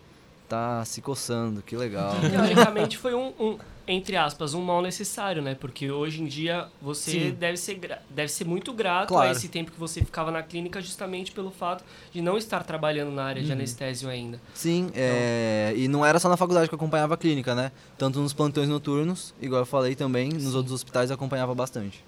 [0.48, 2.14] tá se coçando, que legal.
[2.18, 5.54] Teoricamente foi um, um entre aspas, um mal necessário, né?
[5.54, 7.78] Porque hoje em dia você deve ser,
[8.10, 9.28] deve ser muito grato claro.
[9.28, 13.12] a esse tempo que você ficava na clínica justamente pelo fato de não estar trabalhando
[13.12, 13.54] na área de uhum.
[13.54, 14.40] anestésio ainda.
[14.54, 14.94] Sim, então...
[14.96, 15.72] é...
[15.76, 17.70] e não era só na faculdade que eu acompanhava a clínica, né?
[17.96, 20.56] Tanto nos plantões noturnos, igual eu falei também, nos Sim.
[20.56, 22.02] outros hospitais eu acompanhava bastante.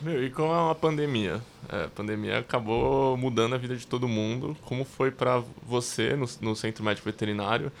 [0.00, 1.40] Meu, e com a pandemia?
[1.68, 4.56] É, a pandemia acabou mudando a vida de todo mundo.
[4.62, 7.72] Como foi para você no, no centro médico veterinário?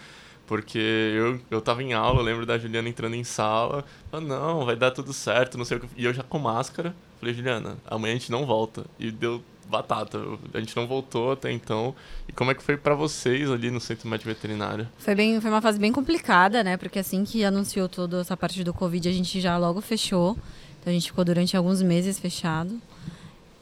[0.48, 3.84] Porque eu, eu tava em aula, eu lembro da Juliana entrando em sala.
[4.10, 5.88] Falando, não, vai dar tudo certo, não sei o que.
[5.94, 6.96] E eu já com máscara.
[7.20, 8.86] Falei, Juliana, amanhã a gente não volta.
[8.98, 10.18] E deu batata.
[10.54, 11.94] A gente não voltou até então.
[12.26, 14.88] E como é que foi para vocês ali no Centro Médico Veterinário?
[14.96, 16.78] Foi bem, foi uma fase bem complicada, né?
[16.78, 20.36] Porque assim que anunciou toda essa parte do Covid, a gente já logo fechou.
[20.80, 22.80] Então a gente ficou durante alguns meses fechado.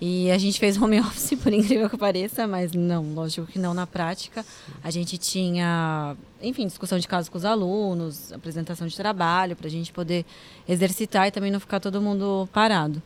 [0.01, 3.73] E a gente fez home office, por incrível que pareça, mas não, lógico que não
[3.73, 4.45] na prática.
[4.85, 9.71] A gente tinha, enfim, discussão de casos com os alunos, apresentação de trabalho, para a
[9.71, 10.25] gente poder
[10.69, 13.03] exercitar e também não ficar todo mundo parado.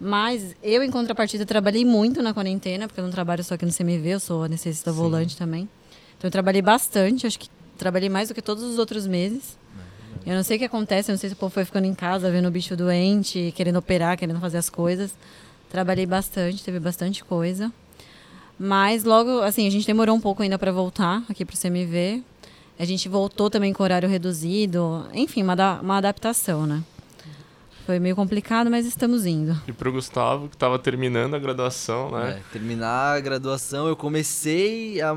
[0.00, 3.72] Mas eu, em contrapartida, trabalhei muito na quarentena, porque eu não trabalho só aqui no
[3.72, 4.96] CMV, eu sou anestesista Sim.
[4.96, 5.68] volante também.
[6.16, 9.58] Então eu trabalhei bastante, acho que trabalhei mais do que todos os outros meses.
[10.24, 11.94] Eu não sei o que acontece, eu não sei se o povo foi ficando em
[11.94, 15.14] casa, vendo o bicho doente, querendo operar, querendo fazer as coisas.
[15.70, 17.72] Trabalhei bastante, teve bastante coisa.
[18.58, 22.22] Mas logo, assim, a gente demorou um pouco ainda para voltar aqui para o CMV.
[22.78, 25.06] A gente voltou também com horário reduzido.
[25.12, 26.82] Enfim, uma, uma adaptação, né?
[27.86, 29.58] Foi meio complicado, mas estamos indo.
[29.66, 32.38] E para o Gustavo, que estava terminando a graduação, né?
[32.38, 35.16] É, terminar a graduação, eu comecei a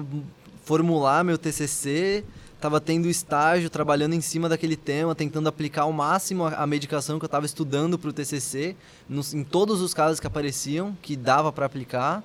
[0.64, 2.24] formular meu TCC
[2.62, 7.18] estava tendo estágio, trabalhando em cima daquele tema, tentando aplicar ao máximo a, a medicação
[7.18, 8.76] que eu estava estudando para o TCC,
[9.10, 12.24] nos, em todos os casos que apareciam, que dava para aplicar,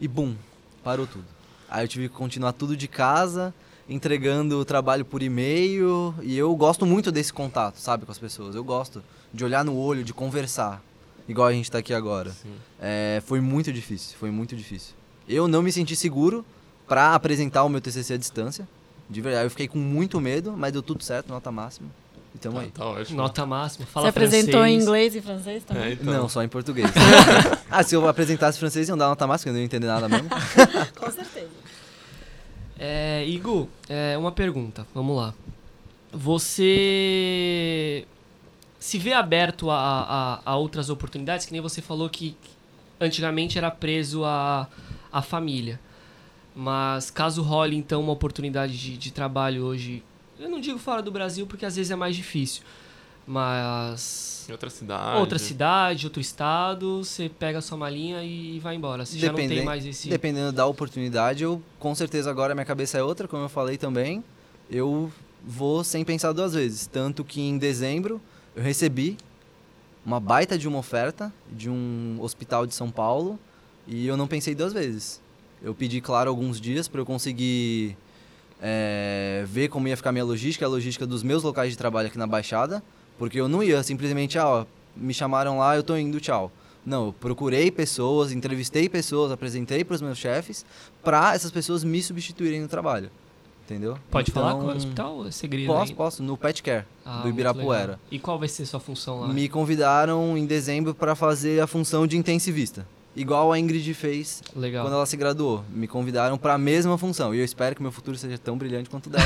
[0.00, 0.34] e bum,
[0.82, 1.24] parou tudo.
[1.68, 3.54] Aí eu tive que continuar tudo de casa,
[3.88, 8.56] entregando o trabalho por e-mail, e eu gosto muito desse contato, sabe, com as pessoas.
[8.56, 9.00] Eu gosto
[9.32, 10.82] de olhar no olho, de conversar,
[11.28, 12.34] igual a gente está aqui agora.
[12.80, 14.92] É, foi muito difícil, foi muito difícil.
[15.28, 16.44] Eu não me senti seguro
[16.88, 18.66] para apresentar o meu TCC à distância,
[19.10, 21.88] de verdade, eu fiquei com muito medo, mas deu tudo certo, nota máxima.
[22.34, 22.70] Então tá, aí.
[22.70, 23.16] Tá ótimo.
[23.16, 23.86] Nota máxima.
[23.86, 24.42] Fala Você francês.
[24.44, 25.82] apresentou em inglês e francês também?
[25.82, 26.12] É, então.
[26.14, 26.88] Não, só em português.
[27.68, 30.28] ah, se eu apresentasse francês, iam dar nota máxima, eu não ia entender nada mesmo.
[30.96, 31.50] com certeza.
[32.78, 34.86] É, Igor, é, uma pergunta.
[34.94, 35.34] Vamos lá.
[36.12, 38.06] Você
[38.78, 41.44] se vê aberto a, a, a, outras oportunidades?
[41.46, 42.36] Que nem você falou que
[43.00, 44.68] antigamente era preso a,
[45.12, 45.80] a família.
[46.60, 50.02] Mas caso role então uma oportunidade de, de trabalho hoje,
[50.38, 52.62] eu não digo fora do Brasil porque às vezes é mais difícil,
[53.26, 58.74] mas em outra cidade, outra cidade, outro estado, você pega a sua malinha e vai
[58.74, 59.06] embora.
[59.06, 60.10] Você já não tem mais esse.
[60.10, 64.22] Dependendo da oportunidade, eu com certeza agora minha cabeça é outra, como eu falei também.
[64.70, 65.10] Eu
[65.42, 68.20] vou sem pensar duas vezes, tanto que em dezembro
[68.54, 69.16] eu recebi
[70.04, 73.38] uma baita de uma oferta de um hospital de São Paulo
[73.88, 75.22] e eu não pensei duas vezes.
[75.62, 77.96] Eu pedi, claro, alguns dias para eu conseguir
[78.62, 82.18] é, ver como ia ficar minha logística, a logística dos meus locais de trabalho aqui
[82.18, 82.82] na Baixada,
[83.18, 86.50] porque eu não ia simplesmente, ah, ó, me chamaram lá, eu tô indo, tchau.
[86.84, 90.64] Não, eu procurei pessoas, entrevistei pessoas, apresentei para os meus chefes,
[91.04, 93.10] para essas pessoas me substituírem no trabalho.
[93.64, 93.98] entendeu?
[94.10, 95.26] Pode falar Então, qual é o hospital?
[95.26, 95.94] É segredo Posso, ainda?
[95.94, 98.00] posso, no Pet Care, Ah, do Ibirapuera.
[98.10, 99.28] E qual vai ser sua função lá?
[99.28, 102.86] Me convidaram em dezembro para fazer a função de intensivista.
[103.14, 104.84] Igual a Ingrid fez Legal.
[104.84, 105.64] quando ela se graduou.
[105.70, 107.34] Me convidaram para a mesma função.
[107.34, 109.24] E eu espero que meu futuro seja tão brilhante quanto o dela.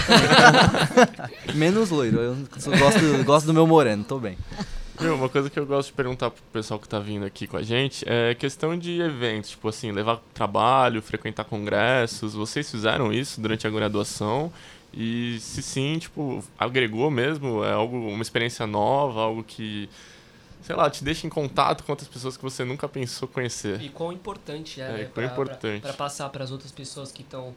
[1.55, 2.19] Menos loiro.
[2.19, 2.37] Eu
[2.79, 4.39] gosto, gosto do meu moreno, tô bem.
[5.01, 7.57] Meu, uma coisa que eu gosto de perguntar pro pessoal que tá vindo aqui com
[7.57, 12.33] a gente é questão de eventos, tipo assim, levar trabalho, frequentar congressos.
[12.35, 14.53] Vocês fizeram isso durante a graduação?
[14.97, 17.65] E se sim, tipo, agregou mesmo?
[17.65, 19.89] É algo, uma experiência nova, algo que,
[20.65, 23.81] sei lá, te deixa em contato com outras pessoas que você nunca pensou conhecer?
[23.81, 25.81] E quão importante é, É, né, quão pra- importante.
[25.83, 27.55] pra- pra passar para as outras pessoas que estão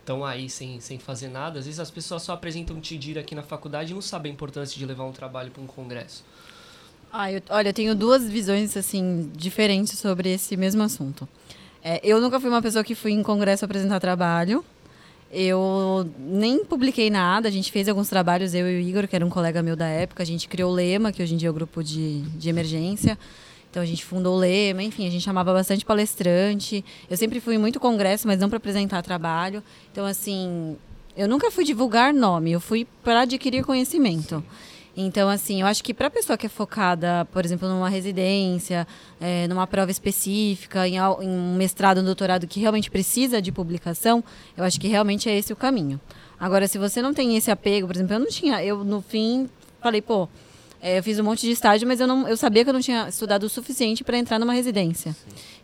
[0.00, 1.58] estão aí sem, sem fazer nada.
[1.58, 4.78] Às vezes as pessoas só apresentam TIDIR aqui na faculdade e não sabem a importância
[4.78, 6.24] de levar um trabalho para um congresso.
[7.12, 11.28] Ah, eu- olha, eu tenho duas visões assim diferentes sobre esse mesmo assunto.
[11.84, 14.64] É, eu nunca fui uma pessoa que fui em congresso apresentar trabalho.
[15.30, 17.48] Eu nem publiquei nada.
[17.48, 19.86] A gente fez alguns trabalhos, eu e o Igor, que era um colega meu da
[19.86, 20.22] época.
[20.22, 23.18] A gente criou o Lema, que hoje em dia é o grupo de, de emergência.
[23.70, 26.84] Então a gente fundou o Lema, enfim, a gente chamava bastante palestrante.
[27.10, 29.62] Eu sempre fui muito congresso, mas não para apresentar trabalho.
[29.92, 30.76] Então, assim,
[31.16, 34.42] eu nunca fui divulgar nome, eu fui para adquirir conhecimento.
[35.00, 38.84] Então, assim, eu acho que para a pessoa que é focada, por exemplo, numa residência,
[39.20, 44.24] eh, numa prova específica, em, em um mestrado, um doutorado que realmente precisa de publicação,
[44.56, 46.00] eu acho que realmente é esse o caminho.
[46.40, 49.48] Agora, se você não tem esse apego, por exemplo, eu não tinha, eu no fim
[49.80, 50.28] falei, pô,
[50.82, 52.80] eh, eu fiz um monte de estágio, mas eu, não, eu sabia que eu não
[52.80, 55.14] tinha estudado o suficiente para entrar numa residência.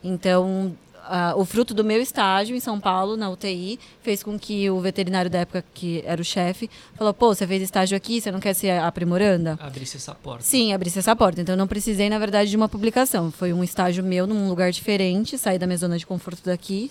[0.04, 4.70] Então, ah, o fruto do meu estágio em São Paulo, na UTI, fez com que
[4.70, 8.30] o veterinário da época, que era o chefe, falou: pô, você fez estágio aqui, você
[8.30, 9.58] não quer ser aprimoranda?
[9.60, 10.42] Abrisse essa porta.
[10.42, 11.40] Sim, abrisse essa porta.
[11.40, 13.30] Então, eu não precisei, na verdade, de uma publicação.
[13.30, 16.90] Foi um estágio meu num lugar diferente, sair da minha zona de conforto daqui.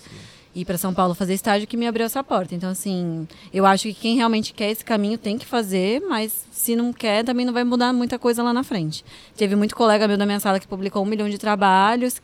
[0.56, 2.54] Ir para São Paulo fazer estágio que me abriu essa porta.
[2.54, 6.76] Então, assim, eu acho que quem realmente quer esse caminho tem que fazer, mas se
[6.76, 9.04] não quer, também não vai mudar muita coisa lá na frente.
[9.36, 12.22] Teve muito colega meu da minha sala que publicou um milhão de trabalhos,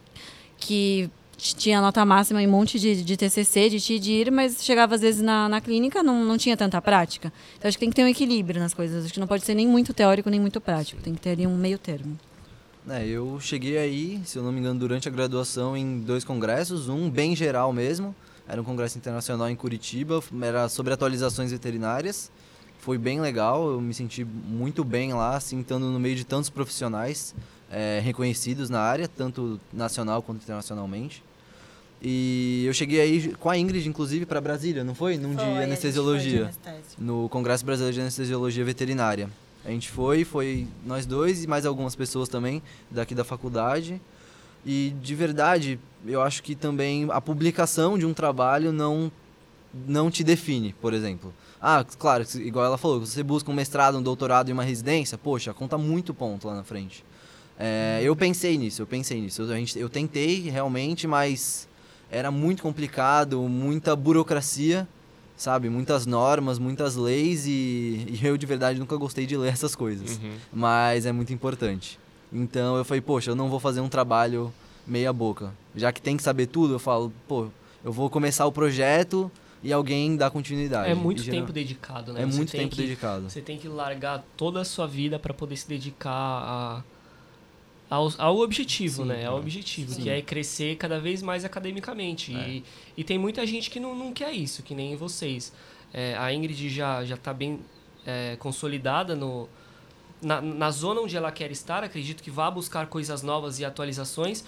[0.60, 5.02] que tinha nota máxima em um monte de, de TCC, de TIDIR, mas chegava às
[5.02, 7.32] vezes na, na clínica não, não tinha tanta prática.
[7.58, 9.06] Então acho que tem que ter um equilíbrio nas coisas.
[9.06, 11.02] Acho que não pode ser nem muito teórico nem muito prático.
[11.02, 12.18] Tem que ter ali um meio termo.
[12.90, 16.90] É, eu cheguei aí, se eu não me engano, durante a graduação em dois congressos,
[16.90, 18.16] um bem geral mesmo,
[18.48, 22.32] era um congresso internacional em Curitiba, era sobre atualizações veterinárias.
[22.80, 26.50] Foi bem legal, eu me senti muito bem lá, assim, estando no meio de tantos
[26.50, 27.36] profissionais
[27.70, 31.24] é, reconhecidos na área, tanto nacional quanto internacionalmente.
[32.02, 35.18] E eu cheguei aí com a Ingrid, inclusive, para Brasília, não foi?
[35.18, 36.50] Num de anestesiologia
[36.98, 39.30] no Congresso Brasileiro de Anestesiologia Veterinária.
[39.66, 44.02] A gente foi, foi nós dois e mais algumas pessoas também daqui da faculdade.
[44.66, 49.12] E de verdade, eu acho que também a publicação de um trabalho não
[49.86, 51.32] não te define, por exemplo.
[51.62, 55.54] Ah, claro, igual ela falou, você busca um mestrado, um doutorado e uma residência, poxa,
[55.54, 57.06] conta muito ponto lá na frente.
[57.60, 59.44] É, eu pensei nisso, eu pensei nisso.
[59.44, 61.69] Eu, a gente, eu tentei realmente, mas
[62.12, 64.88] era muito complicado, muita burocracia
[65.38, 65.70] sabe?
[65.70, 70.18] Muitas normas, muitas leis e, e eu de verdade nunca gostei de ler essas coisas.
[70.18, 70.34] Uhum.
[70.52, 71.98] Mas é muito importante.
[72.32, 74.54] Então eu falei, poxa, eu não vou fazer um trabalho
[74.86, 75.54] meia boca.
[75.74, 77.48] Já que tem que saber tudo, eu falo, pô,
[77.86, 79.32] eu vou começar o projeto
[79.64, 80.92] e alguém dá continuidade.
[80.92, 82.22] É muito geral- tempo dedicado, né?
[82.24, 83.30] É Você muito tem tempo que- dedicado.
[83.30, 86.84] Você tem que largar toda a sua vida para poder se dedicar a,
[87.90, 89.26] ao, ao objetivo, Sim, né?
[89.26, 90.04] Ao objetivo, Sim.
[90.04, 92.36] que é crescer cada vez mais academicamente.
[92.36, 92.50] É.
[92.50, 92.64] E,
[92.98, 95.52] e tem muita gente que não, não quer isso, que nem vocês.
[95.92, 97.60] É, a Ingrid já já está bem
[98.06, 99.50] é, consolidada no,
[100.22, 101.84] na, na zona onde ela quer estar.
[101.84, 104.44] Acredito que vá buscar coisas novas e atualizações.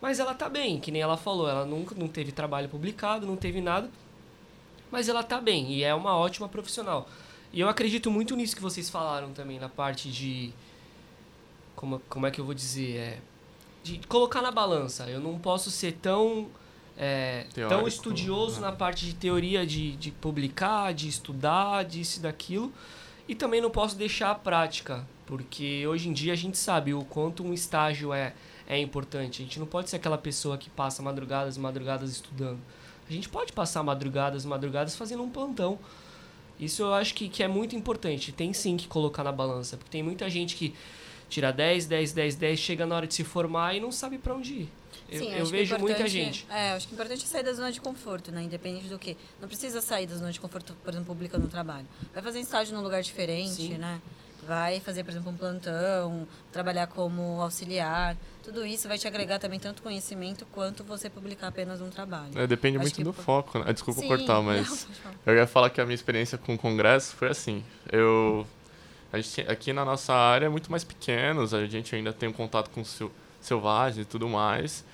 [0.00, 1.48] Mas ela tá bem, que nem ela falou.
[1.48, 3.90] Ela nunca não teve trabalho publicado, não teve nada.
[4.90, 7.08] Mas ela tá bem e é uma ótima profissional.
[7.52, 10.52] E eu acredito muito nisso que vocês falaram também, na parte de.
[11.80, 12.96] Como, como é que eu vou dizer?
[12.98, 13.18] É,
[13.82, 15.08] de colocar na balança.
[15.08, 16.48] Eu não posso ser tão.
[16.94, 18.66] é, tão estudioso né?
[18.66, 22.70] na parte de teoria de, de publicar, de estudar, disso e daquilo.
[23.26, 27.02] E também não posso deixar a prática, porque hoje em dia a gente sabe o
[27.02, 28.34] quanto um estágio é,
[28.68, 29.40] é importante.
[29.40, 32.58] A gente não pode ser aquela pessoa que passa madrugadas e madrugadas estudando.
[33.08, 35.78] A gente pode passar madrugadas e madrugadas fazendo um plantão.
[36.58, 38.32] Isso eu acho que, que é muito importante.
[38.32, 40.74] Tem sim que colocar na balança, porque tem muita gente que
[41.30, 44.34] tira 10, 10, 10, 10, chega na hora de se formar e não sabe para
[44.34, 44.68] onde ir.
[45.08, 46.46] Eu, Sim, eu que vejo muita gente.
[46.50, 48.42] É, acho que o importante é sair da zona de conforto, né?
[48.42, 49.16] Independente do que.
[49.40, 51.86] Não precisa sair da zona de conforto, por exemplo, publicando um trabalho.
[52.12, 53.78] Vai fazer estágio num lugar diferente, Sim.
[53.78, 54.00] né?
[54.46, 58.16] vai fazer, por exemplo, um plantão, trabalhar como auxiliar.
[58.42, 62.36] Tudo isso vai te agregar também tanto conhecimento quanto você publicar apenas um trabalho.
[62.36, 63.72] É, depende Acho muito que do foco, né?
[63.72, 65.14] Desculpa Sim, cortar, não, mas falar.
[65.26, 67.62] eu ia falar que a minha experiência com o congresso foi assim.
[67.92, 68.59] Eu a
[69.18, 72.70] gente, aqui na nossa área é muito mais pequenos, a gente ainda tem um contato
[72.70, 72.82] com
[73.40, 74.84] selvagens e tudo mais,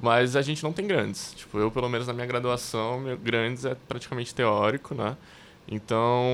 [0.00, 1.32] mas a gente não tem grandes.
[1.34, 5.16] Tipo, eu pelo menos na minha graduação, meu grandes é praticamente teórico, né?
[5.68, 6.24] Então,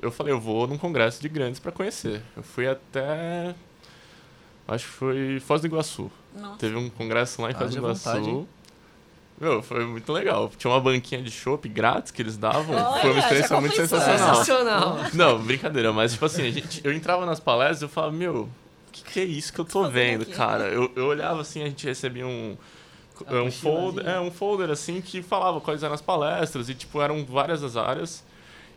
[0.00, 2.22] eu falei, eu vou num congresso de grandes para conhecer.
[2.36, 3.54] Eu fui até
[4.68, 6.10] acho que foi Foz do Iguaçu.
[6.36, 6.58] Nossa.
[6.58, 8.22] Teve um congresso lá em Foz do Haja Iguaçu.
[8.22, 8.46] vontade?
[9.40, 10.50] Meu, foi muito legal.
[10.56, 12.74] Tinha uma banquinha de chopp grátis que eles davam.
[12.74, 14.34] Olha, foi uma experiência muito sensacional.
[14.34, 14.98] Sensacional.
[15.14, 18.34] Não, brincadeira, mas tipo assim, a gente, eu entrava nas palestras e eu falava, meu,
[18.42, 18.48] o
[18.90, 20.32] que, que é isso que eu tô vendo, aqui?
[20.32, 20.64] cara?
[20.64, 22.56] Eu, eu olhava assim, a gente recebia um.
[23.26, 27.00] A Um folder, é, um folder assim que falava quais eram as palestras e tipo
[27.02, 28.24] eram várias as áreas.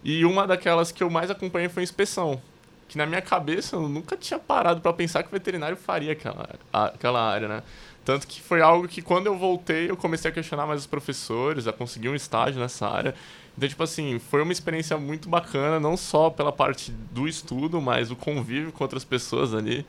[0.03, 2.41] E uma daquelas que eu mais acompanhei foi inspeção.
[2.87, 6.49] Que na minha cabeça eu nunca tinha parado pra pensar que o veterinário faria aquela,
[6.73, 7.63] a- aquela área, né?
[8.03, 11.67] Tanto que foi algo que quando eu voltei eu comecei a questionar mais os professores,
[11.67, 13.13] a conseguir um estágio nessa área.
[13.55, 18.09] Então, tipo assim, foi uma experiência muito bacana, não só pela parte do estudo, mas
[18.09, 19.85] o convívio com outras pessoas ali.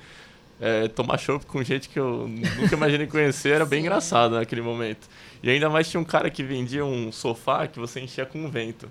[0.61, 5.09] É, tomar chopp com gente que eu nunca imaginei conhecer era bem engraçado naquele momento.
[5.43, 8.89] E ainda mais tinha um cara que vendia um sofá que você enchia com vento.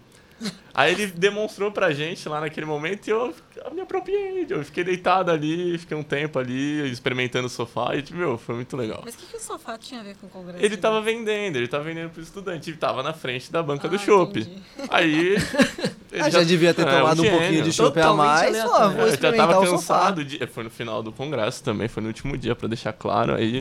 [0.74, 3.34] Aí ele demonstrou pra gente lá naquele momento e eu,
[3.66, 4.48] eu me apropriei.
[4.50, 8.56] Eu fiquei deitado ali, fiquei um tempo ali experimentando o sofá e, tipo, meu, foi
[8.56, 9.02] muito legal.
[9.04, 10.64] Mas o que, que o sofá tinha a ver com o congresso?
[10.64, 13.96] Ele tava vendendo, ele tava vendendo pro estudante, ele tava na frente da banca do
[13.96, 14.40] Ah, chopp.
[14.40, 14.62] entendi.
[14.90, 15.36] Aí.
[16.12, 17.40] ele Ah, já devia ter é, tomado um gênio.
[17.40, 18.56] pouquinho de chopp a mais.
[18.58, 20.24] Ó, É, vou eu já experimentar tava cansado.
[20.24, 20.48] De...
[20.48, 23.36] Foi no final do congresso também, foi no último dia, pra deixar claro.
[23.36, 23.60] Aí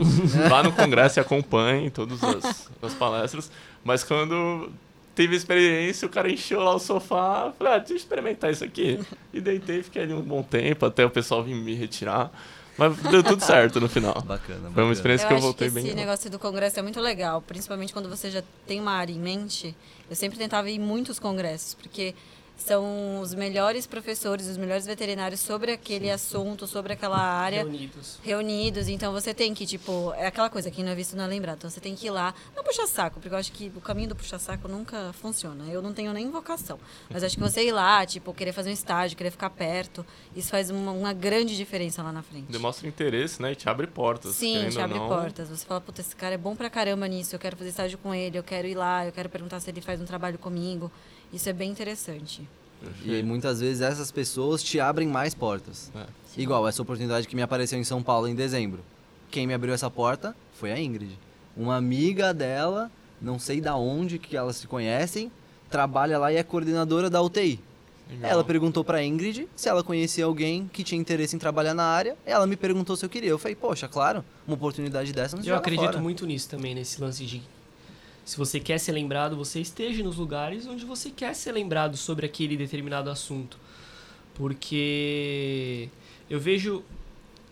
[0.49, 3.51] vá no congresso e acompanhe todas as, as palestras.
[3.83, 4.69] Mas quando
[5.15, 7.53] teve a experiência, o cara encheu lá o sofá.
[7.57, 8.99] Falei, ah, deixa eu experimentar isso aqui.
[9.33, 12.31] E deitei, fiquei ali um bom tempo até o pessoal vir me retirar.
[12.77, 14.13] Mas deu tudo certo no final.
[14.13, 14.71] Bacana, bacana.
[14.71, 15.85] Foi uma experiência Eu que eu voltei que bem.
[15.85, 19.19] esse negócio do congresso é muito legal, principalmente quando você já tem uma área em
[19.19, 19.75] mente.
[20.09, 22.15] Eu sempre tentava ir em muitos congressos, porque
[22.61, 27.63] são os melhores professores, os melhores veterinários sobre aquele assunto, sobre aquela área.
[27.63, 28.19] Reunidos.
[28.23, 31.27] Reunidos, então você tem que, tipo, é aquela coisa, quem não é visto não é
[31.27, 31.57] lembrado.
[31.57, 34.09] Então você tem que ir lá, não puxar saco, porque eu acho que o caminho
[34.09, 35.65] do puxar saco nunca funciona.
[35.65, 36.79] Eu não tenho nem vocação.
[37.09, 40.49] Mas acho que você ir lá, tipo, querer fazer um estágio, querer ficar perto, isso
[40.49, 42.51] faz uma, uma grande diferença lá na frente.
[42.51, 43.51] Demonstra interesse, né?
[43.51, 44.35] E te abre portas.
[44.35, 45.07] Sim, te abre não.
[45.07, 45.49] portas.
[45.49, 48.13] Você fala, puta, esse cara é bom pra caramba nisso, eu quero fazer estágio com
[48.13, 50.91] ele, eu quero ir lá, eu quero perguntar se ele faz um trabalho comigo.
[51.33, 52.47] Isso é bem interessante.
[53.05, 55.91] E muitas vezes essas pessoas te abrem mais portas.
[55.95, 56.05] É.
[56.37, 58.83] Igual essa oportunidade que me apareceu em São Paulo em dezembro.
[59.29, 61.17] Quem me abriu essa porta foi a Ingrid.
[61.55, 62.91] Uma amiga dela,
[63.21, 65.31] não sei da onde que elas se conhecem,
[65.69, 67.59] trabalha lá e é coordenadora da UTI.
[68.09, 68.31] Legal.
[68.31, 72.17] Ela perguntou pra Ingrid se ela conhecia alguém que tinha interesse em trabalhar na área.
[72.25, 73.29] Ela me perguntou se eu queria.
[73.29, 75.99] Eu falei, poxa, claro, uma oportunidade dessa não se Eu acredito fora.
[75.99, 77.41] muito nisso também, nesse lance de.
[78.23, 82.25] Se você quer ser lembrado, você esteja nos lugares onde você quer ser lembrado sobre
[82.25, 83.57] aquele determinado assunto.
[84.35, 85.89] Porque
[86.29, 86.83] eu vejo.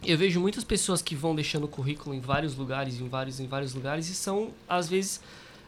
[0.01, 3.73] Eu vejo muitas pessoas que vão deixando currículo em vários lugares, em vários, em vários
[3.73, 5.19] lugares, e são, às vezes,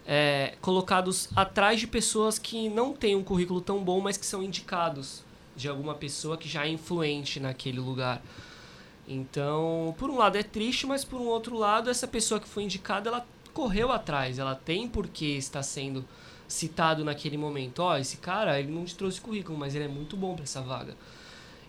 [0.07, 4.41] é, colocados atrás de pessoas que não têm um currículo tão bom, mas que são
[4.41, 5.21] indicados
[5.53, 8.21] de alguma pessoa que já é influente naquele lugar.
[9.07, 12.63] Então, por um lado é triste, mas por um outro lado, essa pessoa que foi
[12.63, 16.05] indicada, ela correu atrás, ela tem por que está sendo
[16.47, 17.79] citado naquele momento.
[17.79, 20.61] Ó, esse cara, ele não te trouxe currículo, mas ele é muito bom para essa
[20.61, 20.95] vaga.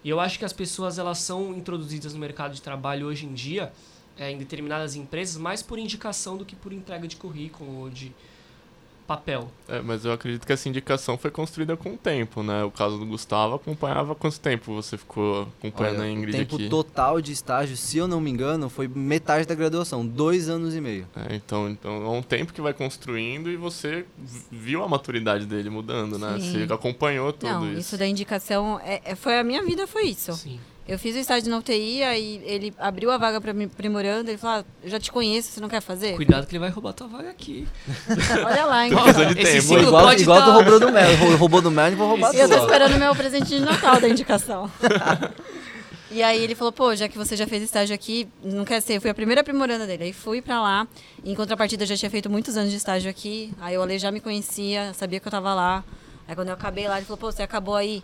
[0.05, 3.33] E eu acho que as pessoas elas são introduzidas no mercado de trabalho hoje em
[3.33, 3.73] dia,
[4.18, 8.12] é, em determinadas empresas, mais por indicação do que por entrega de currículo ou de
[9.07, 9.51] papel.
[9.69, 12.65] É, mas eu acredito que essa indicação foi construída com o tempo, né?
[12.65, 16.55] O caso do Gustavo acompanhava quanto tempo você ficou acompanhando Olha, a Ingrid o tempo
[16.57, 16.69] aqui?
[16.69, 20.81] total de estágio, se eu não me engano, foi metade da graduação, dois anos e
[20.81, 21.07] meio.
[21.17, 24.05] É, então, então é um tempo que vai construindo e você
[24.51, 26.38] viu a maturidade dele mudando, né?
[26.41, 26.67] Sim.
[26.67, 27.81] Você acompanhou tudo Não, isso.
[27.81, 30.33] isso da indicação, é, é- foi a minha vida, foi isso.
[30.35, 30.59] Sim.
[30.87, 34.37] Eu fiz o estágio na UTI, aí ele abriu a vaga pra mim, aprimorando, ele
[34.37, 36.16] falou, ah, eu já te conheço, você não quer fazer?
[36.16, 37.68] Cuidado que ele vai roubar tua vaga aqui.
[38.45, 39.62] Olha lá, de Esse tempo.
[39.62, 42.09] ciclo igual pode igual dar- tu roubou do Mel, rou- roubou do Mel e vou
[42.09, 44.68] roubar E eu tô esperando o meu presente de Natal da indicação.
[46.11, 48.97] e aí ele falou, pô, já que você já fez estágio aqui, não quer ser,
[48.97, 50.03] eu fui a primeira aprimoranda dele.
[50.05, 50.87] Aí fui pra lá,
[51.25, 54.11] em contrapartida eu já tinha feito muitos anos de estágio aqui, aí o Ale já
[54.11, 55.85] me conhecia, sabia que eu tava lá.
[56.27, 58.02] Aí quando eu acabei lá, ele falou, pô, você acabou aí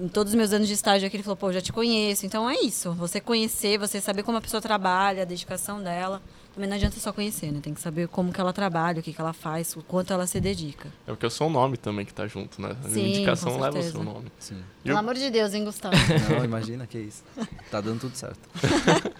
[0.00, 2.26] em todos os meus anos de estágio aqui, ele falou, pô, já te conheço.
[2.26, 6.22] Então é isso, você conhecer, você saber como a pessoa trabalha, a dedicação dela,
[6.54, 7.60] também não adianta só conhecer, né?
[7.62, 10.26] Tem que saber como que ela trabalha, o que, que ela faz, o quanto ela
[10.26, 10.88] se dedica.
[11.06, 12.76] É porque é o seu nome também que tá junto, né?
[12.84, 14.30] A Sim, indicação leva o seu nome.
[14.38, 14.62] Sim.
[14.84, 15.96] E Pelo o- amor de Deus, hein, Gustavo?
[16.30, 17.22] Não, imagina que isso.
[17.70, 18.38] Tá dando tudo certo.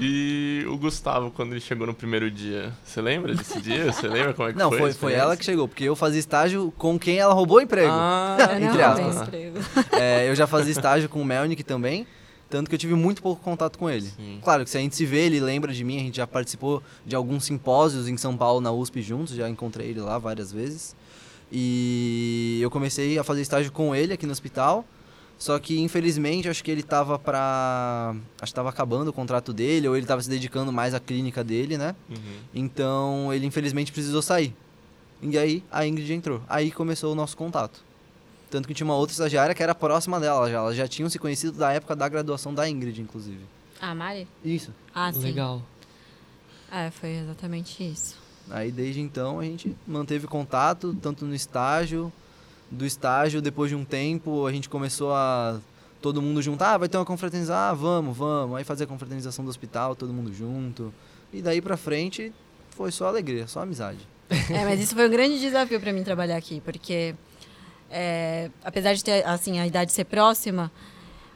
[0.00, 3.92] E o Gustavo, quando ele chegou no primeiro dia, você lembra desse dia?
[3.92, 4.78] Você lembra como é que Não, foi?
[4.78, 7.60] a foi, foi ela que chegou, porque eu fazia estágio com quem ela roubou o
[7.60, 7.92] emprego.
[7.92, 9.22] Ah, Eu não Entre aspas.
[9.22, 9.58] emprego.
[9.92, 12.06] É, eu já fazia estágio com o Melnick também,
[12.54, 14.06] tanto que eu tive muito pouco contato com ele.
[14.06, 14.38] Sim.
[14.40, 16.80] Claro que se a gente se vê, ele lembra de mim, a gente já participou
[17.04, 20.94] de alguns simpósios em São Paulo, na USP juntos, já encontrei ele lá várias vezes.
[21.50, 24.84] E eu comecei a fazer estágio com ele aqui no hospital,
[25.36, 28.14] só que infelizmente acho que ele tava pra.
[28.40, 31.42] Acho que tava acabando o contrato dele, ou ele tava se dedicando mais à clínica
[31.42, 31.96] dele, né?
[32.08, 32.16] Uhum.
[32.54, 34.54] Então ele infelizmente precisou sair.
[35.20, 36.40] E aí a Ingrid entrou.
[36.48, 37.82] Aí começou o nosso contato.
[38.54, 40.58] Tanto que tinha uma outra estagiária que era próxima dela já.
[40.58, 43.40] Elas já tinham se conhecido da época da graduação da Ingrid, inclusive.
[43.80, 44.28] Ah, Mari?
[44.44, 44.72] Isso.
[44.94, 45.22] Ah, sim.
[45.22, 45.60] Legal.
[46.70, 48.16] É, foi exatamente isso.
[48.48, 52.12] Aí desde então a gente manteve contato, tanto no estágio.
[52.70, 55.58] Do estágio, depois de um tempo, a gente começou a.
[56.00, 56.62] Todo mundo junto.
[56.62, 57.60] Ah, vai ter uma confraternização.
[57.60, 58.56] Ah, vamos, vamos.
[58.56, 60.94] Aí fazer a confraternização do hospital, todo mundo junto.
[61.32, 62.32] E daí pra frente
[62.70, 64.06] foi só alegria, só amizade.
[64.30, 67.16] É, mas isso foi um grande desafio para mim trabalhar aqui, porque
[67.94, 70.70] é, apesar de ter assim a idade ser próxima,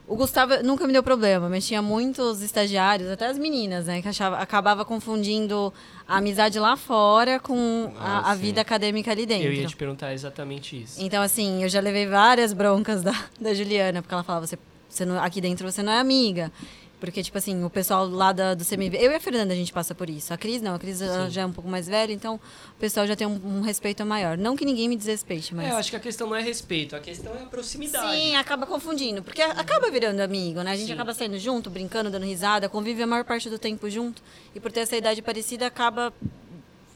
[0.07, 4.09] o Gustavo nunca me deu problema, mas tinha muitos estagiários, até as meninas, né, que
[4.09, 5.73] achava, acabava confundindo
[6.07, 8.41] a amizade lá fora com Ah, a, a sim.
[8.41, 9.47] vida acadêmica ali dentro.
[9.47, 10.99] Eu ia te perguntar exatamente isso.
[11.01, 15.05] Então, assim, eu já levei várias broncas da, da Juliana, porque ela falava, você, você
[15.05, 16.51] não, aqui dentro você não é amiga.
[17.01, 18.97] Porque, tipo assim, o pessoal lá da, do CMV...
[18.97, 20.35] Eu e a Fernanda, a gente passa por isso.
[20.35, 20.99] A Cris não, a Cris
[21.31, 24.37] já é um pouco mais velha, então o pessoal já tem um, um respeito maior.
[24.37, 25.69] Não que ninguém me desrespeite, mas...
[25.69, 28.17] É, eu acho que a questão não é respeito, a questão é a proximidade.
[28.17, 30.73] Sim, acaba confundindo, porque acaba virando amigo, né?
[30.73, 30.93] A gente Sim.
[30.93, 34.21] acaba saindo junto, brincando, dando risada, convive a maior parte do tempo junto.
[34.55, 36.13] E por ter essa idade parecida, acaba,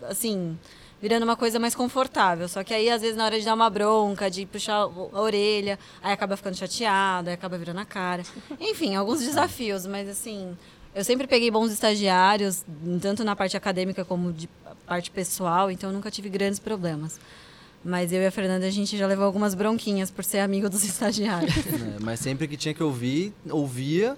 [0.03, 0.59] assim,
[1.03, 2.48] virando uma coisa mais confortável.
[2.48, 5.76] Só que aí, às vezes, na hora de dar uma bronca, de puxar a orelha,
[6.00, 8.22] aí acaba ficando chateado, aí acaba virando a cara.
[8.61, 10.57] Enfim, alguns desafios, mas assim.
[10.94, 12.64] Eu sempre peguei bons estagiários,
[13.00, 14.46] tanto na parte acadêmica como de
[14.86, 17.18] parte pessoal, então eu nunca tive grandes problemas.
[17.82, 20.84] Mas eu e a Fernanda, a gente já levou algumas bronquinhas por ser amigo dos
[20.84, 21.64] estagiários.
[21.64, 21.96] né?
[22.00, 24.16] Mas sempre que tinha que ouvir, ouvia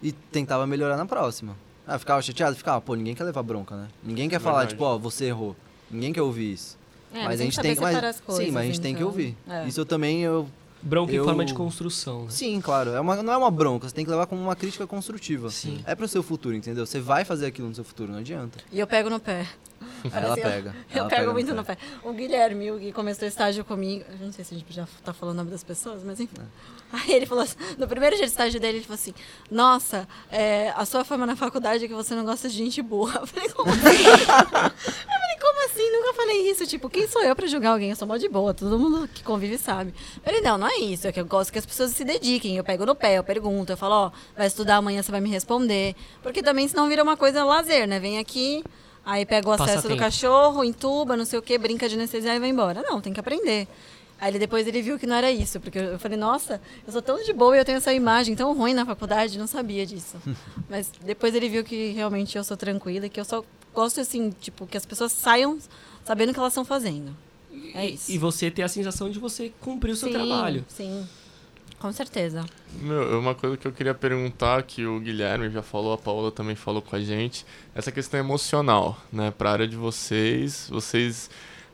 [0.00, 1.56] e tentava melhorar na próxima.
[1.86, 2.54] Ah, ficava chateado?
[2.56, 3.88] Ficava, pô, ninguém quer levar bronca, né?
[4.02, 5.56] Ninguém quer falar, tipo, ó, você errou.
[5.92, 6.78] Ninguém quer ouvir isso.
[7.14, 7.80] É, mas a gente tem que.
[7.80, 9.08] Mas, as coisas, sim, mas a gente tem que então.
[9.10, 9.36] ouvir.
[9.48, 9.66] É.
[9.66, 10.48] Isso eu também, eu.
[10.84, 12.22] Bronca Eu- em forma de construção.
[12.24, 12.30] Né?
[12.30, 12.90] Sim, claro.
[12.90, 15.48] É uma, não é uma bronca, você tem que levar como uma crítica construtiva.
[15.48, 15.80] Sim.
[15.86, 16.84] É pro seu futuro, entendeu?
[16.84, 18.58] Você vai fazer aquilo no seu futuro, não adianta.
[18.72, 19.46] E eu pego no pé.
[20.12, 20.74] Ela Assim, eu- pega.
[20.90, 21.76] Eu, ela pego pega muito no pé.
[22.02, 24.04] O Guilherme, o Gui começou estágio comigo.
[24.18, 26.34] Eu não sei se a gente já tá falando o nome das pessoas, mas enfim.
[26.92, 29.14] Aí ele falou assim, no primeiro dia de estágio dele, ele falou assim:
[29.50, 33.20] Nossa, é, a sua fama na faculdade é que você não gosta de gente burra.
[33.22, 34.72] Eu falei, como assim?
[35.82, 35.90] assim?
[35.90, 36.66] Nunca falei isso.
[36.66, 37.90] Tipo, quem sou eu pra julgar alguém?
[37.90, 39.92] Eu sou mó de boa, todo mundo que convive sabe.
[40.22, 41.06] Falei, não, não é isso.
[41.06, 42.56] É que eu gosto que as pessoas se dediquem.
[42.56, 45.30] Eu pego no pé, eu pergunto, eu falo, ó, vai estudar amanhã, você vai me
[45.30, 45.94] responder.
[46.22, 47.98] Porque também senão vira uma coisa lazer, né?
[47.98, 48.64] Vem aqui.
[49.04, 52.38] Aí pega o acesso do cachorro, entuba, não sei o que, brinca de anestesiar e
[52.38, 52.82] vai embora.
[52.82, 53.66] Não, tem que aprender.
[54.20, 56.92] Aí ele, depois ele viu que não era isso, porque eu eu falei, nossa, eu
[56.92, 59.84] sou tão de boa e eu tenho essa imagem tão ruim na faculdade, não sabia
[59.84, 60.16] disso.
[60.70, 63.42] Mas depois ele viu que realmente eu sou tranquila e que eu só
[63.74, 65.58] gosto assim, tipo, que as pessoas saiam
[66.04, 67.16] sabendo o que elas estão fazendo.
[67.74, 68.10] É isso.
[68.10, 70.64] E você ter a sensação de você cumprir o seu sim, trabalho.
[70.68, 71.06] Sim,
[71.78, 72.44] com certeza.
[72.80, 76.54] Meu, uma coisa que eu queria perguntar, que o Guilherme já falou, a Paola também
[76.54, 77.44] falou com a gente,
[77.74, 79.32] essa questão emocional, né?
[79.36, 81.30] Pra área de vocês, vocês...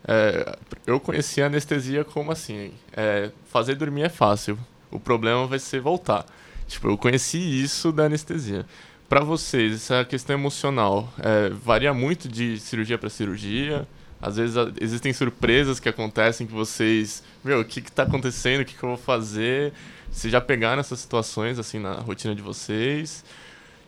[0.07, 4.59] é, eu conheci a anestesia como assim, é, fazer dormir é fácil,
[4.90, 6.24] o problema vai ser voltar.
[6.66, 8.66] Tipo, eu conheci isso da anestesia.
[9.09, 13.88] Pra vocês, essa questão emocional, é, varia muito de cirurgia pra cirurgia?
[14.20, 18.61] Às vezes a- existem surpresas que acontecem que vocês, meu, o que que tá acontecendo,
[18.61, 19.72] o que que eu vou fazer?
[20.12, 23.24] Vocês já pegaram essas situações, assim, na rotina de vocês?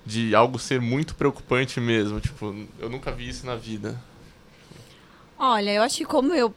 [0.06, 4.00] De algo ser muito preocupante mesmo, tipo, eu nunca vi isso na vida.
[5.38, 6.54] Olha, eu acho que como eu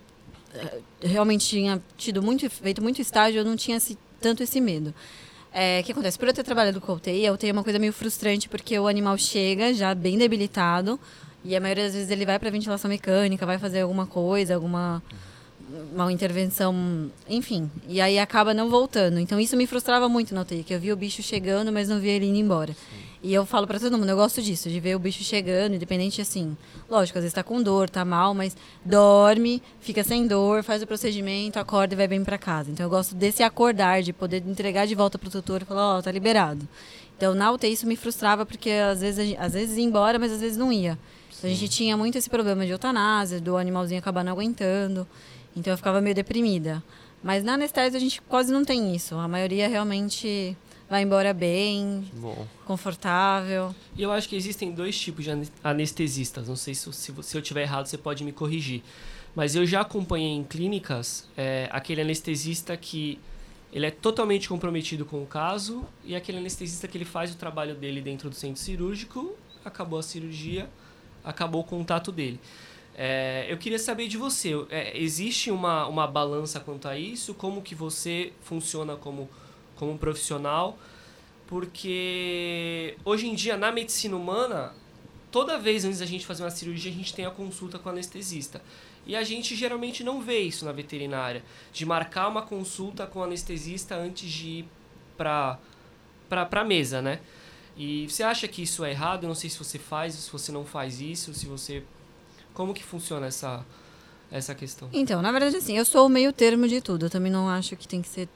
[0.53, 4.93] eh, realmente tinha tido muito, feito muito estágio, eu não tinha esse- tanto esse medo.
[5.54, 6.18] É, o que acontece?
[6.18, 8.78] Por eu ter trabalhado com a UTI, a UTI é uma coisa meio frustrante, porque
[8.80, 10.99] o animal chega já bem debilitado,
[11.45, 15.04] e a maioria das vezes ele vai para ventilação mecânica, vai fazer alguma coisa, alguma
[15.93, 19.20] uma intervenção, enfim, e aí acaba não voltando.
[19.20, 21.99] Então isso me frustrava muito na UTI, que eu via o bicho chegando, mas não
[21.99, 22.76] via ele indo embora.
[23.24, 26.19] E eu falo pra todo mundo, eu gosto disso, de ver o bicho chegando, independente
[26.19, 26.57] assim.
[26.89, 28.53] Lógico, às vezes tá com dor, tá mal, mas
[28.84, 32.69] dorme, fica sem dor, faz o procedimento, acorda e vai bem pra casa.
[32.69, 36.01] Então eu gosto desse acordar, de poder entregar de volta pro tutor e falar, ó,
[36.01, 36.67] tá liberado.
[37.15, 40.41] Então na UTI isso me frustrava, porque às vezes, às vezes ia embora, mas às
[40.41, 40.99] vezes não ia.
[41.38, 45.07] Então, a gente tinha muito esse problema de eutanásia, do animalzinho acabar não aguentando.
[45.55, 46.84] Então, eu ficava meio deprimida.
[47.24, 49.15] Mas na anestésia a gente quase não tem isso.
[49.15, 50.57] A maioria realmente
[50.94, 53.74] vai embora bem, Bom, confortável.
[53.98, 56.48] E eu acho que existem dois tipos de ane- anestesistas.
[56.48, 58.84] Não sei se, se, se eu tiver errado, você pode me corrigir.
[59.34, 63.18] Mas eu já acompanhei em clínicas é, aquele anestesista que
[63.72, 67.74] ele é totalmente comprometido com o caso e aquele anestesista que ele faz o trabalho
[67.74, 69.36] dele dentro do centro cirúrgico,
[69.66, 70.70] acabou a cirurgia,
[71.24, 72.39] acabou o contato dele.
[72.96, 77.34] É, eu queria saber de você, é, existe uma, uma balança quanto a isso?
[77.34, 79.28] Como que você funciona como,
[79.76, 80.78] como profissional?
[81.47, 84.74] Porque hoje em dia, na medicina humana,
[85.32, 87.91] toda vez antes da gente fazer uma cirurgia, a gente tem a consulta com o
[87.91, 88.61] anestesista.
[89.05, 91.43] E a gente geralmente não vê isso na veterinária,
[91.74, 94.65] de marcar uma consulta com o anestesista antes de ir
[95.17, 95.59] para
[96.30, 97.19] a mesa, né?
[97.76, 99.24] E você acha que isso é errado?
[99.24, 101.84] Eu não sei se você faz, se você não faz isso, se você...
[102.53, 103.65] Como que funciona essa,
[104.32, 104.89] essa questão?
[104.93, 107.07] Então, na verdade, assim, eu sou o meio termo de tudo.
[107.07, 108.30] Eu também não acho que tem que ser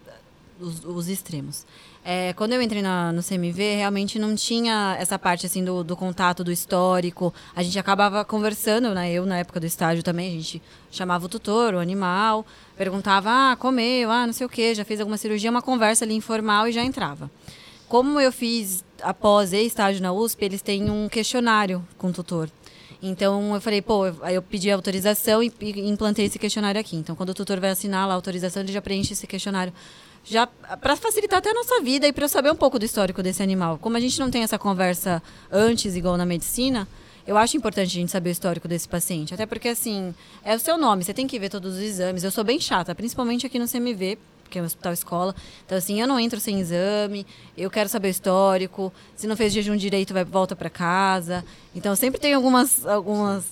[0.60, 1.66] os, os extremos.
[2.04, 5.96] É, quando eu entrei na- no CMV, realmente não tinha essa parte assim do, do
[5.96, 7.34] contato, do histórico.
[7.56, 9.12] A gente acabava conversando, né?
[9.12, 12.46] Eu, na época do estágio também, a gente chamava o tutor, o animal,
[12.78, 16.14] perguntava, ah, comeu, ah, não sei o quê, já fez alguma cirurgia, uma conversa ali
[16.16, 17.30] informal e já entrava.
[17.90, 22.50] Como eu fiz após estágio na USP, eles têm um questionário com o tutor.
[23.02, 26.96] Então eu falei, pô, aí eu pedi autorização e, e implantei esse questionário aqui.
[26.96, 29.72] Então quando o tutor vai assinar lá a autorização, ele já preenche esse questionário.
[30.30, 33.24] Já para facilitar até a nossa vida e para eu saber um pouco do histórico
[33.24, 33.78] desse animal.
[33.78, 36.86] Como a gente não tem essa conversa antes igual na medicina,
[37.26, 39.34] eu acho importante a gente saber o histórico desse paciente.
[39.34, 40.14] Até porque assim,
[40.44, 42.26] é o seu nome, você tem que ver todos os exames.
[42.26, 45.36] Eu sou bem chata, principalmente aqui no CMV, porque é um hospital escola.
[45.66, 47.26] Então, assim, eu não entro sem exame,
[47.58, 48.92] eu quero saber o histórico.
[49.16, 51.44] Se não fez jejum direito, vai volta para casa.
[51.74, 53.46] Então, sempre tem algumas, algumas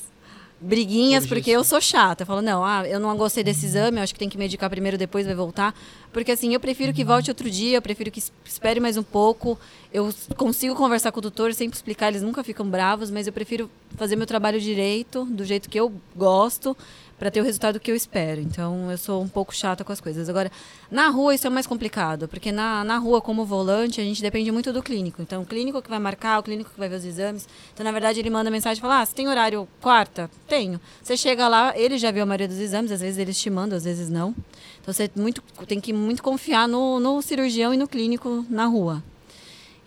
[0.59, 2.23] briguinhas, porque eu sou chata.
[2.23, 4.69] Eu falo, não, ah, eu não gostei desse exame, eu acho que tem que medicar
[4.69, 5.75] primeiro, depois vai voltar.
[6.13, 9.03] Porque, assim, eu prefiro que volte outro dia, eu prefiro que es- espere mais um
[9.03, 9.59] pouco.
[9.93, 13.69] Eu consigo conversar com o doutor, sempre explicar, eles nunca ficam bravos, mas eu prefiro
[13.95, 16.75] fazer meu trabalho direito, do jeito que eu gosto,
[17.17, 18.41] para ter o resultado que eu espero.
[18.41, 20.27] Então, eu sou um pouco chata com as coisas.
[20.29, 20.51] Agora,
[20.91, 24.51] na rua isso é mais complicado, porque na, na rua, como volante, a gente depende
[24.51, 25.21] muito do clínico.
[25.21, 27.47] Então, o clínico que vai marcar, o clínico que vai ver os exames.
[27.73, 30.29] Então, na verdade, ele manda mensagem e fala: Ah, você tem horário quarta?
[30.47, 30.79] Tenho.
[31.01, 33.77] Você chega lá, ele já viu a maioria dos exames, às vezes eles te mandam,
[33.77, 34.35] às vezes não.
[34.81, 39.03] Então, você muito, tem que muito confiar no, no cirurgião e no clínico na rua.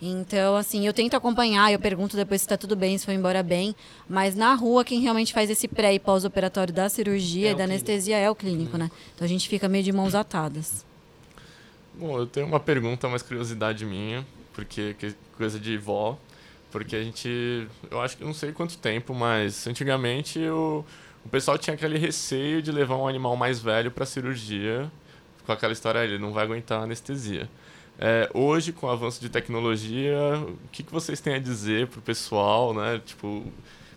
[0.01, 3.43] Então, assim, eu tento acompanhar, eu pergunto depois se está tudo bem, se foi embora
[3.43, 3.75] bem.
[4.07, 7.63] Mas na rua, quem realmente faz esse pré e pós-operatório da cirurgia É e da
[7.65, 7.73] clínico.
[7.73, 8.89] anestesia é o clínico, né?
[9.13, 10.85] Então a gente fica meio de mãos atadas.
[11.93, 16.17] Bom, eu tenho uma pergunta, mais curiosidade minha, porque que- coisa de vó,
[16.71, 20.85] porque a gente, eu acho que não sei quanto tempo, mas antigamente o,
[21.25, 24.89] o pessoal tinha aquele receio de levar um animal mais velho para cirurgia,
[25.45, 27.49] com aquela história, "Ah, ele não vai aguentar a anestesia.
[28.01, 32.01] É, hoje, com o avanço de tecnologia, o que, que vocês têm a dizer pro
[32.01, 33.01] pessoal, né?
[33.05, 33.43] Tipo,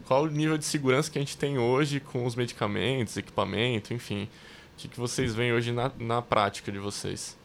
[0.06, 4.24] qual o nível de segurança que a gente tem hoje com os medicamentos, equipamento, enfim.
[4.24, 7.36] O que, que vocês veem hoje na, na prática de vocês?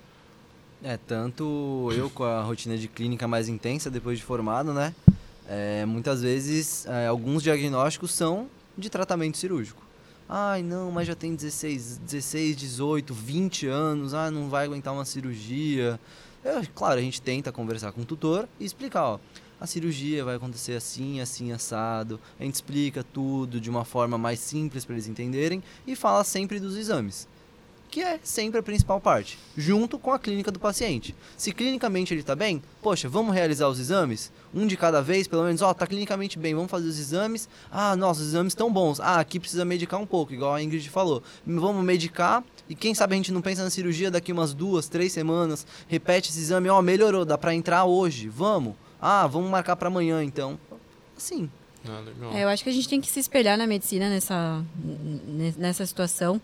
[0.84, 4.96] É, tanto eu com a rotina de clínica mais intensa depois de formado, né?
[5.48, 9.86] É, muitas vezes, é, alguns diagnósticos são de tratamento cirúrgico.
[10.28, 15.06] Ai, não, mas já tem 16, 16, 18, 20 anos, ah, não vai aguentar uma
[15.06, 16.00] cirurgia.
[16.48, 19.20] É, claro, a gente tenta conversar com o tutor e explicar, ó,
[19.60, 22.18] a cirurgia vai acontecer assim, assim, assado.
[22.40, 26.58] A gente explica tudo de uma forma mais simples para eles entenderem e fala sempre
[26.58, 27.28] dos exames
[27.90, 31.16] que é sempre a principal parte, junto com a clínica do paciente.
[31.38, 34.32] Se clinicamente ele está bem, poxa, vamos realizar os exames?
[34.54, 37.48] Um de cada vez, pelo menos, ó, tá clinicamente bem, vamos fazer os exames.
[37.72, 39.00] Ah, nossa, os exames estão bons.
[39.00, 41.24] Ah, aqui precisa medicar um pouco, igual a Ingrid falou.
[41.46, 45.12] Vamos medicar e quem sabe a gente não pensa na cirurgia daqui umas duas, três
[45.14, 48.74] semanas, repete esse exame, ó, melhorou, dá para entrar hoje, vamos.
[49.02, 50.60] Ah, vamos marcar para amanhã então.
[51.16, 51.50] Assim,
[51.88, 52.38] Ah.
[52.38, 54.62] É, eu acho que a gente tem que se espelhar na medicina nessa,
[55.58, 56.42] nessa situação.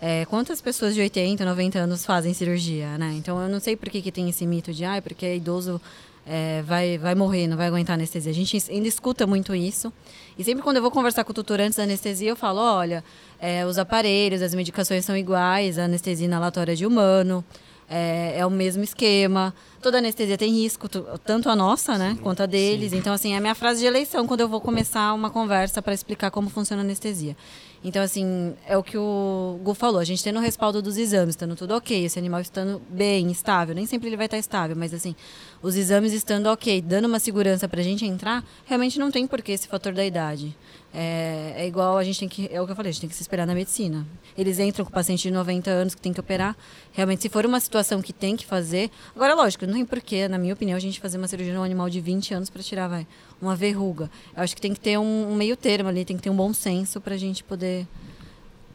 [0.00, 3.14] É, quantas pessoas de 80, 90 anos fazem cirurgia, né?
[3.16, 5.80] Então eu não sei por que, que tem esse mito de ah, porque idoso
[6.26, 8.32] é, vai, vai morrer, não vai aguentar anestesia.
[8.32, 9.92] A gente ainda escuta muito isso.
[10.36, 13.04] E sempre quando eu vou conversar com o tutor antes da anestesia, eu falo, olha,
[13.38, 17.44] é, os aparelhos, as medicações são iguais, a anestesia inalatória de humano,
[17.88, 19.54] é, é o mesmo esquema.
[19.80, 20.88] Toda anestesia tem risco,
[21.24, 22.92] tanto a nossa, né, quanto a deles.
[22.92, 25.94] Então, assim, é a minha frase de eleição quando eu vou começar uma conversa para
[25.94, 27.36] explicar como funciona a anestesia.
[27.84, 30.00] Então, assim, é o que o Gu falou.
[30.00, 33.74] A gente tendo o respaldo dos exames, estando tudo ok, esse animal estando bem, estável.
[33.74, 35.14] Nem sempre ele vai estar estável, mas, assim,
[35.62, 39.42] os exames estando ok, dando uma segurança para a gente entrar, realmente não tem por
[39.42, 40.56] que esse fator da idade.
[40.98, 42.48] É, é igual a gente tem que.
[42.50, 44.06] É o que eu falei, a gente tem que se esperar na medicina.
[44.36, 46.56] Eles entram com paciente de 90 anos que tem que operar.
[46.92, 48.90] Realmente, se for uma situação que tem que fazer.
[49.14, 51.90] Agora, lógico, não tem porquê, na minha opinião, a gente fazer uma cirurgia num animal
[51.90, 53.06] de 20 anos para tirar, vai,
[53.42, 54.10] uma verruga.
[54.34, 56.36] Eu acho que tem que ter um, um meio termo ali, tem que ter um
[56.36, 57.86] bom senso para a gente poder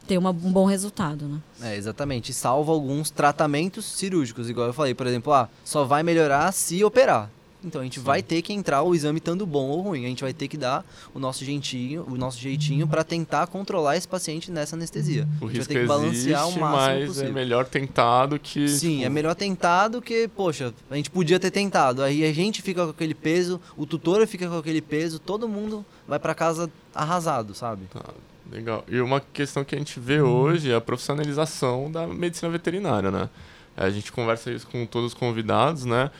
[0.06, 1.40] ter uma- um bom resultado, né?
[1.60, 2.32] É, exatamente.
[2.32, 7.28] Salva alguns tratamentos cirúrgicos, igual eu falei, por exemplo, ah, só vai melhorar se operar.
[7.64, 10.04] Então a gente vai ter que entrar o exame estando bom ou ruim.
[10.04, 10.84] A gente vai ter que dar
[11.14, 15.28] o nosso jeitinho, o nosso jeitinho para tentar controlar esse paciente nessa anestesia.
[15.40, 17.28] O a gente vai ter que balancear existe, o máximo mas possível.
[17.28, 18.68] é melhor tentar do que...
[18.68, 22.02] Sim, tipo, é melhor tentar do que, poxa, a gente podia ter tentado.
[22.02, 25.84] Aí a gente fica com aquele peso, o tutor fica com aquele peso, todo mundo
[26.06, 27.82] vai para casa arrasado, sabe?
[27.92, 28.02] Tá,
[28.50, 28.84] legal.
[28.88, 33.28] E uma questão que a gente vê hoje é a profissionalização da medicina veterinária, né?
[33.76, 36.10] A gente conversa isso com todos os convidados, né?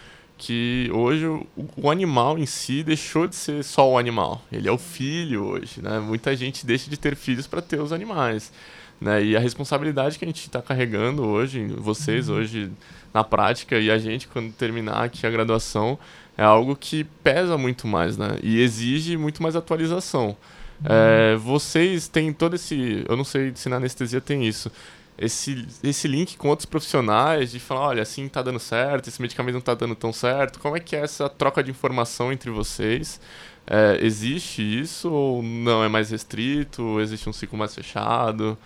[0.44, 4.42] Que hoje o, o animal em si deixou de ser só o animal.
[4.50, 6.00] Ele é o filho hoje, né?
[6.00, 8.52] Muita gente deixa de ter filhos para ter os animais.
[9.00, 9.24] Né?
[9.24, 12.72] E a responsabilidade que a gente está carregando hoje, vocês hoje
[13.14, 15.96] na prática e a gente quando terminar aqui a graduação,
[16.36, 18.36] é algo que pesa muito mais, né?
[18.42, 20.36] E exige muito mais atualização.
[20.84, 23.04] É, vocês têm todo esse.
[23.08, 24.72] Eu não sei se na anestesia tem isso.
[25.18, 29.54] Esse, esse link com outros profissionais de falar, olha, assim tá dando certo, esse medicamento
[29.54, 30.58] não tá dando tão certo.
[30.58, 33.20] Como é que é essa troca de informação entre vocês?
[33.66, 37.00] É, existe isso ou não é mais restrito?
[37.00, 38.58] Existe um ciclo mais fechado?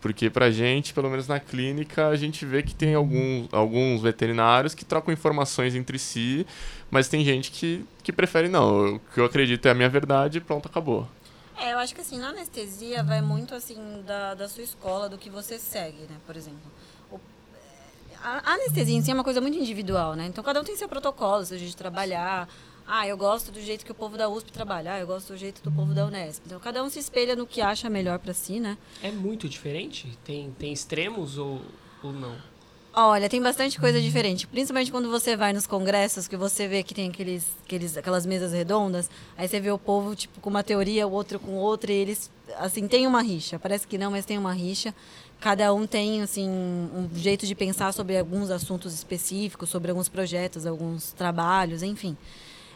[0.00, 4.74] Porque pra gente, pelo menos na clínica, a gente vê que tem alguns, alguns veterinários
[4.74, 6.46] que trocam informações entre si,
[6.90, 8.96] mas tem gente que, que prefere não.
[8.96, 11.06] O que eu acredito é a minha verdade e pronto, acabou.
[11.60, 15.18] É, eu acho que assim, na anestesia vai muito assim da, da sua escola, do
[15.18, 16.16] que você segue, né?
[16.26, 16.60] Por exemplo.
[17.10, 17.20] O-
[18.22, 20.26] a, a anestesia em si é uma coisa muito individual, né?
[20.26, 22.48] Então cada um tem seu protocolo, seu jeito de trabalhar.
[22.86, 25.36] Ah, eu gosto do jeito que o povo da USP trabalha, ah, eu gosto do
[25.36, 26.42] jeito do povo da Unesp.
[26.46, 28.76] Então cada um se espelha no que acha melhor para si, né?
[29.02, 30.18] É muito diferente?
[30.24, 31.60] Tem, tem extremos ou,
[32.02, 32.36] ou não?
[32.92, 34.48] Olha, tem bastante coisa diferente.
[34.48, 38.52] Principalmente quando você vai nos congressos, que você vê que tem aqueles, aqueles, aquelas mesas
[38.52, 41.94] redondas, aí você vê o povo, tipo, com uma teoria, o outro com outra, e
[41.94, 42.28] eles,
[42.58, 43.60] assim, tem uma rixa.
[43.60, 44.92] Parece que não, mas tem uma rixa.
[45.38, 50.66] Cada um tem, assim, um jeito de pensar sobre alguns assuntos específicos, sobre alguns projetos,
[50.66, 52.16] alguns trabalhos, enfim.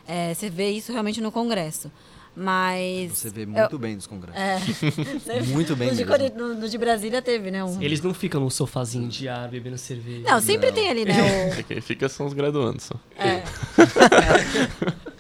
[0.07, 1.91] É, você vê isso realmente no congresso.
[2.37, 3.13] Mas...
[3.19, 4.41] Você vê eu- muito bem nos congressos.
[4.41, 6.11] É, Muito bem no de, mesmo.
[6.11, 7.63] Cori- no- no de Brasília teve, né?
[7.65, 7.81] Um...
[7.81, 10.29] Eles não ficam num sofazinho de ar bebendo cerveja.
[10.31, 11.15] Não, sempre tem ali, né?
[11.15, 12.95] o- É quem fica são os graduandos só.
[13.17, 13.43] É.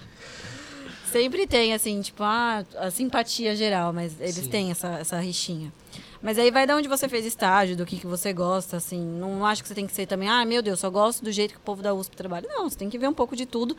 [1.14, 4.48] Sempre tem, assim, tipo, ah, a simpatia geral, mas eles Sim.
[4.48, 5.72] têm essa, essa rixinha.
[6.20, 9.00] Mas aí vai de onde você fez estágio, do que, que você gosta, assim.
[9.00, 11.52] Não acho que você tem que ser também, ah, meu Deus, só gosto do jeito
[11.52, 12.48] que o povo da USP trabalha.
[12.48, 13.76] Não, você tem que ver um pouco de tudo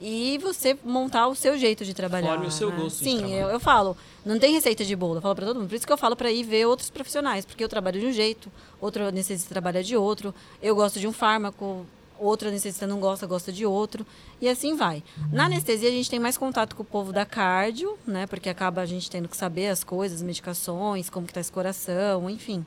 [0.00, 2.30] e você montar o seu jeito de trabalhar.
[2.30, 2.76] Forme o seu né?
[2.76, 5.68] gosto Sim, eu, eu falo, não tem receita de bolo, eu falo pra todo mundo.
[5.68, 8.12] Por isso que eu falo pra ir ver outros profissionais, porque eu trabalho de um
[8.12, 11.84] jeito, outro anestesista trabalha de outro, eu gosto de um fármaco,
[12.18, 14.06] outro anestesista não gosta, gosta de outro,
[14.40, 15.02] e assim vai.
[15.32, 18.26] Na anestesia, a gente tem mais contato com o povo da cardio, né?
[18.26, 22.28] Porque acaba a gente tendo que saber as coisas, medicações, como que tá esse coração,
[22.28, 22.64] enfim.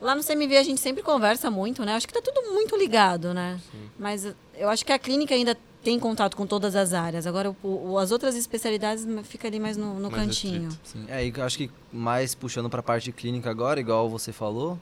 [0.00, 1.94] Lá no CMV a gente sempre conversa muito, né?
[1.94, 3.60] Acho que tá tudo muito ligado, né?
[3.98, 7.26] Mas eu acho que a clínica ainda tem contato com todas as áreas.
[7.26, 10.64] Agora, o, as outras especialidades fica ali mais no, no Mais cantinho.
[10.68, 10.88] restrito.
[10.88, 14.32] Sim, é, e eu acho que mais puxando para a parte clínica agora, igual você
[14.32, 14.78] falou,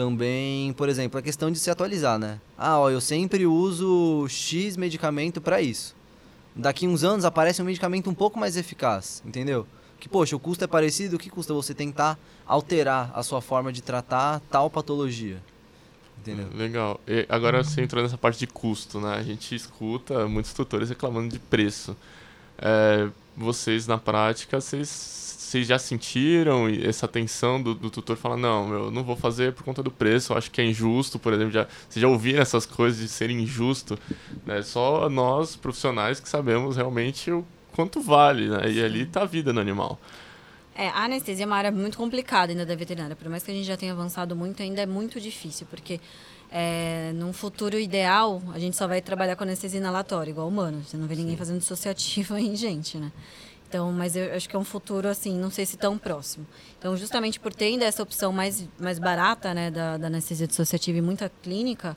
[0.00, 2.40] também, por exemplo, a questão de se atualizar, né?
[2.56, 5.94] Ah, ó, eu sempre uso X medicamento para isso.
[6.56, 9.66] Daqui uns anos aparece um medicamento um pouco mais eficaz, entendeu?
[9.98, 13.70] Que, poxa, o custo é parecido, o que custa você tentar alterar a sua forma
[13.70, 15.36] de tratar tal patologia?
[16.18, 16.48] Entendeu?
[16.54, 16.98] Legal.
[17.06, 19.16] E agora você entrou nessa parte de custo, né?
[19.16, 21.94] A gente escuta muitos tutores reclamando de preço.
[22.56, 28.72] É, vocês, na prática, vocês, vocês já sentiram essa tensão do, do tutor falar, não,
[28.72, 31.50] eu não vou fazer por conta do preço, eu acho que é injusto, por exemplo.
[31.50, 33.98] Já, vocês já ouviram essas coisas de ser injusto?
[34.46, 34.62] Né?
[34.62, 38.70] Só nós, profissionais, que sabemos realmente o quanto vale, né?
[38.70, 39.98] E ali tá a vida no animal.
[40.72, 43.16] É, a anestesia é uma área muito complicada ainda da veterinária.
[43.16, 46.00] Por mais que a gente já tenha avançado muito, ainda é muito difícil, porque
[46.48, 50.84] é, num futuro ideal, a gente só vai trabalhar com anestesia inalatória, igual humano.
[50.84, 53.10] Você não vê ninguém fazendo dissociativo em gente, né?
[53.70, 56.44] Então, mas eu acho que é um futuro, assim, não sei se tão próximo.
[56.76, 60.98] Então, justamente por ter ainda essa opção mais, mais barata, né, da, da anestesia dissociativa
[60.98, 61.96] e muita clínica,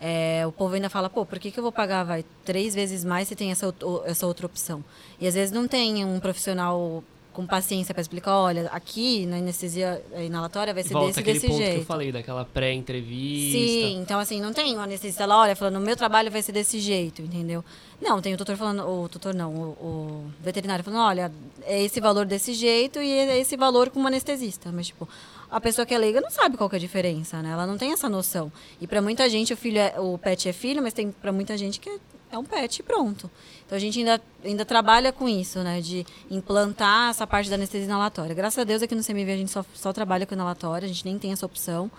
[0.00, 3.04] é, o povo ainda fala, pô, por que, que eu vou pagar vai, três vezes
[3.04, 3.72] mais se tem essa,
[4.06, 4.84] essa outra opção?
[5.20, 7.04] E às vezes não tem um profissional
[7.34, 11.58] com paciência para explicar, olha, aqui na anestesia inalatória vai ser Volta desse desse ponto
[11.58, 11.74] jeito.
[11.74, 13.58] que eu falei, daquela pré-entrevista.
[13.58, 16.52] Sim, então assim, não tem um anestesista lá, olha, falando, o meu trabalho vai ser
[16.52, 17.62] desse jeito, entendeu?
[18.00, 21.32] Não, tem o tutor falando, o tutor não, o, o veterinário falando, olha,
[21.64, 24.70] é esse valor desse jeito e é esse valor com um anestesista.
[24.72, 25.08] Mas, tipo,
[25.50, 27.50] a pessoa que é leiga não sabe qual que é a diferença, né?
[27.50, 28.52] Ela não tem essa noção.
[28.80, 31.56] E para muita gente o filho é, o pet é filho, mas tem para muita
[31.56, 31.98] gente que é,
[32.34, 33.30] é um pet pronto.
[33.64, 35.80] Então a gente ainda, ainda trabalha com isso, né?
[35.80, 38.34] De implantar essa parte da anestesia inalatória.
[38.34, 41.04] Graças a Deus aqui no CMV a gente só, só trabalha com inalatória, a gente
[41.04, 41.90] nem tem essa opção.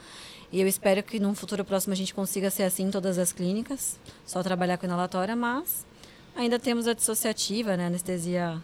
[0.51, 3.33] E eu espero que num futuro próximo a gente consiga ser assim em todas as
[3.33, 5.85] clínicas, só trabalhar com inalatória, mas
[6.35, 7.87] ainda temos a dissociativa, né?
[7.87, 8.61] Anestesia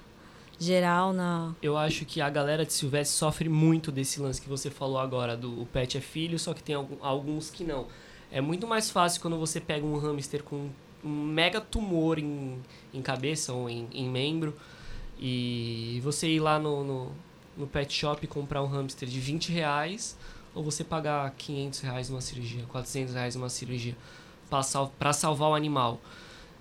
[0.60, 1.56] geral na.
[1.62, 5.36] Eu acho que a galera de Silvestre sofre muito desse lance que você falou agora,
[5.36, 7.88] do o pet é filho, só que tem alguns que não.
[8.32, 10.70] É muito mais fácil quando você pega um hamster com
[11.04, 12.60] mega tumor em,
[12.94, 14.56] em cabeça ou em, em membro
[15.20, 17.12] e você ir lá no, no,
[17.58, 20.18] no, pet shop e comprar um hamster de 20 reais
[20.54, 23.96] ou você pagar 500 reais numa cirurgia, 400 reais numa cirurgia
[25.00, 26.00] para salvar o animal.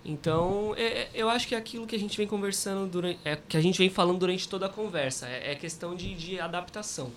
[0.03, 3.19] Então, é, é, eu acho que é aquilo que a gente vem conversando durante.
[3.23, 5.27] É, que a gente vem falando durante toda a conversa.
[5.27, 7.11] É, é questão de, de adaptação.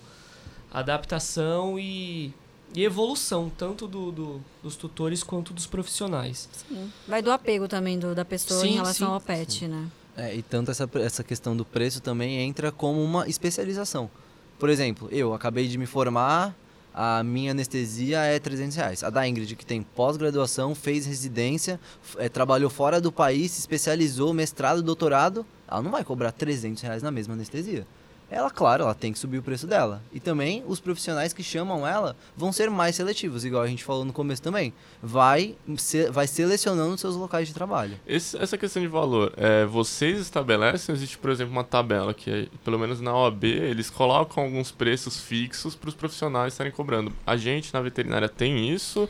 [0.71, 2.33] Adaptação e,
[2.75, 6.49] e evolução, tanto do, do, dos tutores quanto dos profissionais.
[6.67, 6.91] Sim.
[7.07, 9.67] Vai do apego também do, da pessoa sim, em relação sim, ao pet, sim.
[9.67, 9.87] né?
[10.17, 14.09] É, e tanto essa, essa questão do preço também entra como uma especialização.
[14.57, 16.55] Por exemplo, eu acabei de me formar
[16.93, 19.03] a minha anestesia é 300 reais.
[19.03, 21.77] A da Ingrid, que tem pós-graduação, fez residência,
[22.17, 27.03] é, trabalhou fora do país, se especializou, mestrado, doutorado, ela não vai cobrar 300 reais
[27.03, 27.85] na mesma anestesia
[28.29, 30.01] ela, claro, ela tem que subir o preço dela.
[30.11, 34.03] E também os profissionais que chamam ela vão ser mais seletivos, igual a gente falou
[34.03, 34.73] no começo também.
[35.01, 37.97] Vai, se, vai selecionando seus locais de trabalho.
[38.07, 42.79] Esse, essa questão de valor, é, vocês estabelecem, existe, por exemplo, uma tabela que, pelo
[42.79, 47.11] menos na OAB, eles colocam alguns preços fixos para os profissionais estarem cobrando.
[47.25, 49.07] A gente na veterinária tem isso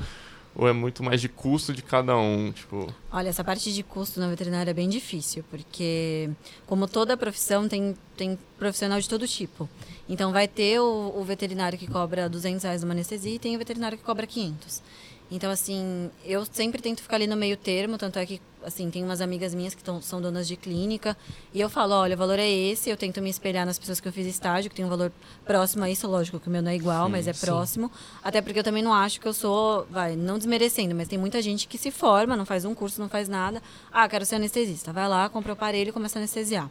[0.55, 2.87] ou é muito mais de custo de cada um, tipo...
[3.11, 6.29] Olha, essa parte de custo na veterinária é bem difícil, porque
[6.65, 9.69] como toda profissão tem, tem profissional de todo tipo.
[10.07, 13.59] Então vai ter o, o veterinário que cobra 200 reais uma anestesia e tem o
[13.59, 14.81] veterinário que cobra 500.
[15.29, 19.03] Então, assim, eu sempre tento ficar ali no meio termo, tanto é que, assim, tem
[19.03, 21.17] umas amigas minhas que tão, são donas de clínica,
[21.51, 24.07] e eu falo, olha, o valor é esse, eu tento me espelhar nas pessoas que
[24.07, 25.11] eu fiz estágio, que tem um valor
[25.43, 27.43] próximo a isso, lógico que o meu não é igual, sim, mas é sim.
[27.43, 27.91] próximo,
[28.23, 31.41] até porque eu também não acho que eu sou, vai, não desmerecendo, mas tem muita
[31.41, 34.93] gente que se forma, não faz um curso, não faz nada, ah, quero ser anestesista,
[34.93, 36.69] vai lá, compra o aparelho e começa a anestesiar.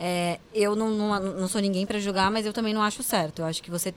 [0.00, 3.40] É, eu não, não, não sou ninguém para julgar, mas eu também não acho certo.
[3.40, 3.92] Eu acho que você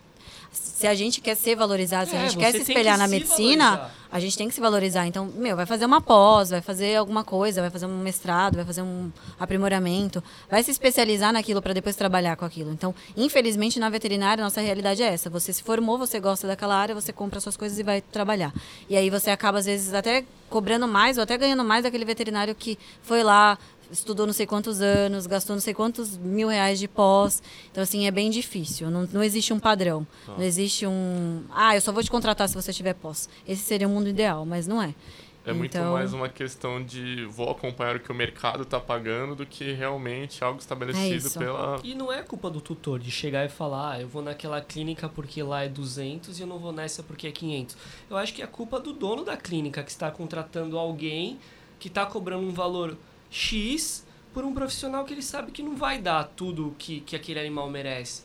[0.51, 3.69] se a gente quer ser valorizado, se é, a gente quer se espelhar na medicina,
[3.71, 3.95] valorizar.
[4.11, 5.07] a gente tem que se valorizar.
[5.07, 8.65] Então, meu, vai fazer uma pós, vai fazer alguma coisa, vai fazer um mestrado, vai
[8.65, 12.71] fazer um aprimoramento, vai se especializar naquilo para depois trabalhar com aquilo.
[12.71, 15.29] Então, infelizmente, na veterinária, nossa realidade é essa.
[15.29, 18.53] Você se formou, você gosta daquela área, você compra suas coisas e vai trabalhar.
[18.89, 22.53] E aí você acaba, às vezes, até cobrando mais ou até ganhando mais daquele veterinário
[22.53, 23.57] que foi lá,
[23.91, 27.41] estudou não sei quantos anos, gastou não sei quantos mil reais de pós.
[27.71, 28.89] Então, assim, é bem difícil.
[28.89, 30.07] Não, não existe um padrão.
[30.27, 30.35] Ah.
[30.37, 31.43] Não existe um.
[31.51, 33.29] Ah, eu só vou te contratar se você tiver pós.
[33.47, 34.95] Esse seria o mundo ideal, mas não é.
[35.43, 35.93] É muito então...
[35.93, 40.43] mais uma questão de vou acompanhar o que o mercado está pagando do que realmente
[40.43, 41.79] algo estabelecido é pela.
[41.83, 45.09] E não é culpa do tutor de chegar e falar, ah, eu vou naquela clínica
[45.09, 47.75] porque lá é 200 e eu não vou nessa porque é 500.
[48.09, 51.39] Eu acho que é culpa do dono da clínica que está contratando alguém
[51.79, 52.95] que está cobrando um valor
[53.31, 57.39] X por um profissional que ele sabe que não vai dar tudo que, que aquele
[57.39, 58.23] animal merece.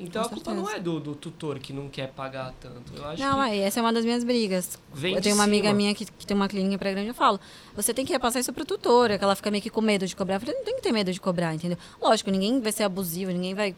[0.00, 0.70] Então Com a culpa certeza.
[0.70, 2.94] não é do, do tutor que não quer pagar tanto.
[2.94, 4.78] Eu acho não, é, essa é uma das minhas brigas.
[5.02, 7.40] eu tenho uma amiga minha que, que tem uma clínica para grande, eu falo,
[7.74, 10.06] você tem que repassar isso pro tutor, é que ela fica meio que com medo
[10.06, 10.36] de cobrar.
[10.36, 11.76] Eu falei, não tem que ter medo de cobrar, entendeu?
[12.00, 13.74] Lógico, ninguém vai ser abusivo, ninguém vai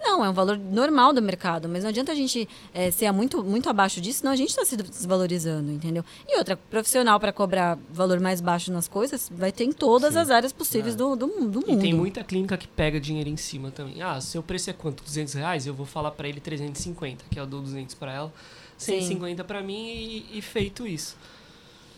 [0.00, 3.44] não, é um valor normal do mercado, mas não adianta a gente é, ser muito,
[3.44, 6.04] muito abaixo disso, senão a gente está se desvalorizando, entendeu?
[6.26, 10.18] E outra, profissional para cobrar valor mais baixo nas coisas, vai ter em todas Sim.
[10.20, 10.98] as áreas possíveis é.
[10.98, 11.70] do, do, do, mundo.
[11.70, 14.00] E tem muita clínica que pega dinheiro em cima também.
[14.02, 15.04] Ah, seu preço é quanto?
[15.04, 15.66] 200 reais?
[15.66, 18.32] Eu vou falar para ele 350, que é o do 200 para ela,
[18.78, 21.16] 150 para mim e, e feito isso.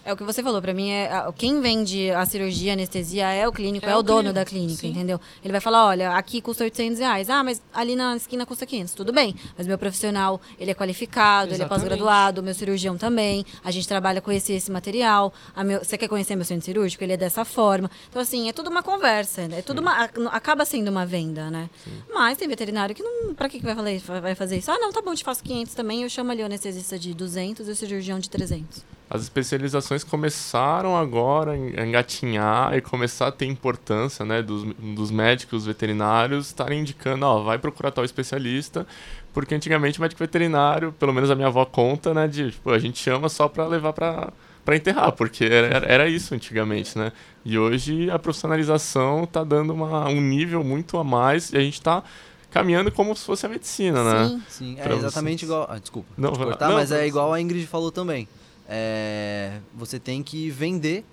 [0.04, 3.46] É o que você falou, para mim é quem vende a cirurgia, a anestesia é
[3.46, 4.88] o clínico, é, é o, o dono clínico, da clínica, sim.
[4.88, 5.20] entendeu?
[5.44, 8.94] Ele vai falar, olha, aqui custa 800 reais, ah, mas ali na esquina custa 500,
[8.94, 9.34] tudo bem.
[9.56, 11.54] Mas meu profissional, ele é qualificado, Exatamente.
[11.54, 15.32] ele é pós-graduado, meu cirurgião também, a gente trabalha com esse esse material,
[15.64, 17.02] meu, você quer conhecer meu centro cirúrgico?
[17.02, 17.90] Ele é dessa forma.
[18.08, 21.70] Então, assim, é tudo uma conversa, é tudo uma, acaba sendo uma venda, né?
[21.84, 21.90] Sim.
[22.12, 24.70] Mas tem veterinário que não, pra que, vai, fazer, vai fazer isso?
[24.70, 27.68] Ah, não, tá bom, te faço 500 também, eu chamo ali o anestesista de 200
[27.68, 28.84] e o cirurgião de 300.
[29.12, 35.66] As especializações começaram agora a engatinhar e começar a ter importância, né, dos, dos médicos
[35.66, 38.86] veterinários estarem indicando, ó, vai procurar tal especialista,
[39.34, 42.78] porque antigamente o médico veterinário, pelo menos a minha avó conta, né, de, tipo, a
[42.78, 44.32] gente chama só para levar para
[44.64, 47.10] para enterrar, porque era, era isso antigamente, né?
[47.44, 51.74] E hoje a profissionalização está dando uma, um nível muito a mais e a gente
[51.74, 52.00] está
[52.48, 54.28] caminhando como se fosse a medicina, né?
[54.28, 54.42] Sim.
[54.48, 55.50] Sim, é exatamente vocês.
[55.50, 55.66] igual.
[55.68, 56.08] Ah, desculpa.
[56.16, 58.28] Não, cortar, Não, mas vai é igual a Ingrid falou também.
[58.68, 61.04] É, você tem que vender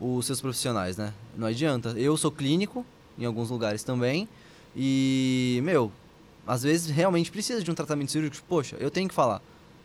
[0.00, 1.12] os seus profissionais, né?
[1.36, 1.90] Não adianta.
[1.90, 2.84] Eu sou clínico,
[3.18, 4.28] em alguns lugares também,
[4.76, 5.90] e, meu,
[6.46, 8.44] às vezes realmente precisa de um tratamento cirúrgico.
[8.48, 9.40] Poxa, eu tenho que falar.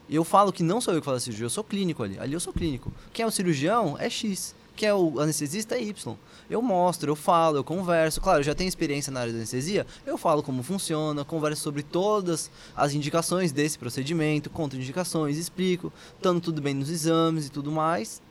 [0.09, 2.17] Eu falo que não sou eu que faço cirurgia, eu sou clínico ali.
[2.19, 2.91] Ali eu sou clínico.
[3.13, 4.55] Quem é o cirurgião é X.
[4.79, 6.15] Quem é o anestesista é Y.
[6.49, 8.21] Eu mostro, eu falo, eu converso.
[8.21, 11.83] Claro, eu já tenho experiência na área da anestesia, eu falo como funciona, converso sobre
[11.83, 18.21] todas as indicações desse procedimento, contraindicações, explico, estando tudo bem nos exames e tudo mais.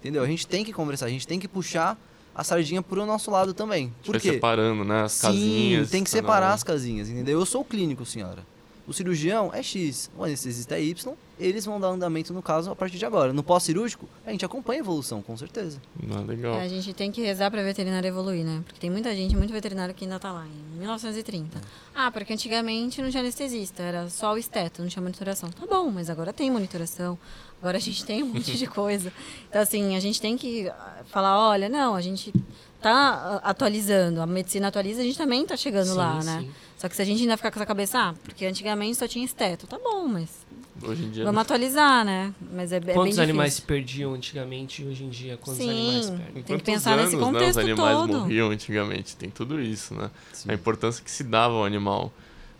[0.00, 0.24] Entendeu?
[0.24, 1.96] A gente tem que conversar, a gente tem que puxar
[2.34, 3.94] a sardinha pro nosso lado também.
[4.04, 4.32] Por quê?
[4.32, 5.90] separando, né, as Sim, casinhas.
[5.90, 7.38] tem que separar as casinhas, entendeu?
[7.38, 8.44] Eu sou o clínico, senhora.
[8.84, 12.76] O cirurgião é X, o anestesista é Y, eles vão dar andamento no caso a
[12.76, 13.32] partir de agora.
[13.32, 15.80] No pós-cirúrgico, a gente acompanha a evolução, com certeza.
[16.10, 16.54] Ah, legal.
[16.54, 18.62] É, a gente tem que rezar pra veterinária evoluir, né?
[18.64, 21.60] Porque tem muita gente, muito veterinário que ainda tá lá, em 1930.
[21.94, 25.50] Ah, porque antigamente não tinha anestesista, era só o esteto, não tinha monitoração.
[25.50, 27.18] Tá bom, mas agora tem monitoração.
[27.60, 29.12] Agora a gente tem um monte de coisa.
[29.48, 32.32] Então, assim, a gente tem que ah, falar, olha, não, a gente
[32.80, 36.40] tá ah, atualizando, a medicina atualiza, a gente também tá chegando Sim, lá, né?
[36.42, 36.50] sim.
[36.76, 39.24] Só que se a gente ainda ficar com essa cabeça, ah, porque antigamente só tinha
[39.24, 40.43] esteto, tá bom, mas
[40.82, 42.32] Hoje em dia vamos atualizar, né?
[42.52, 45.36] Mas é, é bem Quantos animais se perdiam antigamente e hoje em dia?
[45.36, 45.70] Quantos Sim.
[45.70, 46.32] animais Em perdem?
[46.32, 48.12] Tem que quantos pensar nesse anos, né, contexto os animais todo.
[48.20, 49.16] morriam antigamente.
[49.16, 50.10] Tem tudo isso, né?
[50.32, 50.50] Sim.
[50.50, 52.12] A importância que se dava ao animal.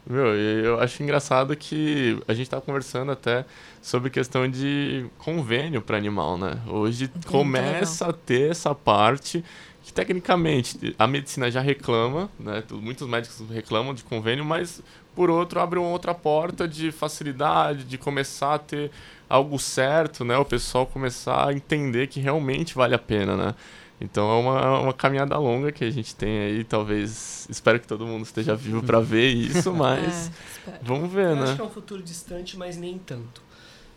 [0.06, 3.46] Meu, eu acho engraçado que a gente estava conversando até
[3.80, 6.58] sobre questão de convênio para animal, né?
[6.66, 9.42] Hoje começa a ter essa parte
[9.84, 12.64] que tecnicamente a medicina já reclama, né?
[12.72, 14.82] Muitos médicos reclamam de convênio, mas
[15.14, 18.90] por outro abre uma outra porta de facilidade, de começar a ter
[19.28, 20.38] algo certo, né?
[20.38, 23.54] O pessoal começar a entender que realmente vale a pena, né?
[24.00, 27.46] Então é uma, uma caminhada longa que a gente tem aí, talvez.
[27.50, 30.30] Espero que todo mundo esteja vivo para ver isso, mas
[30.66, 31.56] É, vamos ver, Eu acho né?
[31.56, 33.42] que é um futuro distante, mas nem tanto.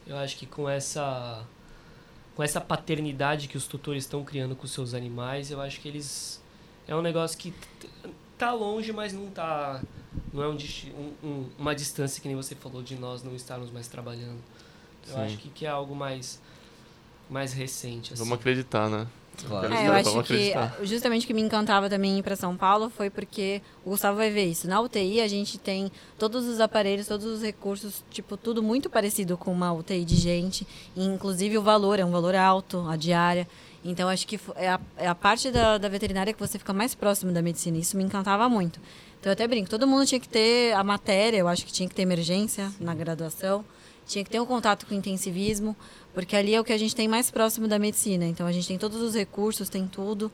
[0.05, 1.43] Eu acho que com essa
[2.37, 6.39] com essa paternidade que os tutores estão criando com seus animais, eu acho que eles
[6.87, 7.51] é um negócio que
[8.37, 9.81] tá longe, mas não tá
[10.31, 10.55] não é um-
[11.23, 14.37] um- uma distância que nem você falou de nós não estarmos mais trabalhando.
[15.07, 15.19] Eu Sim.
[15.21, 16.39] acho que, que é algo mais
[17.27, 18.13] mais recente.
[18.13, 18.23] Assim.
[18.23, 19.07] Vamos acreditar, né?
[19.45, 19.73] Claro.
[19.73, 23.09] É, eu acho que justamente o que me encantava também ir para São Paulo foi
[23.09, 24.67] porque o Gustavo vai ver isso.
[24.67, 29.37] Na UTI a gente tem todos os aparelhos, todos os recursos, tipo, tudo muito parecido
[29.37, 30.67] com uma UTI de gente.
[30.95, 33.47] E, inclusive o valor é um valor alto, a diária.
[33.83, 36.95] Então acho que é a, é a parte da, da veterinária que você fica mais
[36.95, 37.77] próximo da medicina.
[37.77, 38.79] Isso me encantava muito.
[39.19, 41.87] Então eu até brinco, todo mundo tinha que ter a matéria, eu acho que tinha
[41.87, 43.63] que ter emergência na graduação.
[44.07, 45.75] Tinha que ter um contato com o intensivismo,
[46.13, 48.25] porque ali é o que a gente tem mais próximo da medicina.
[48.25, 50.31] Então a gente tem todos os recursos, tem tudo.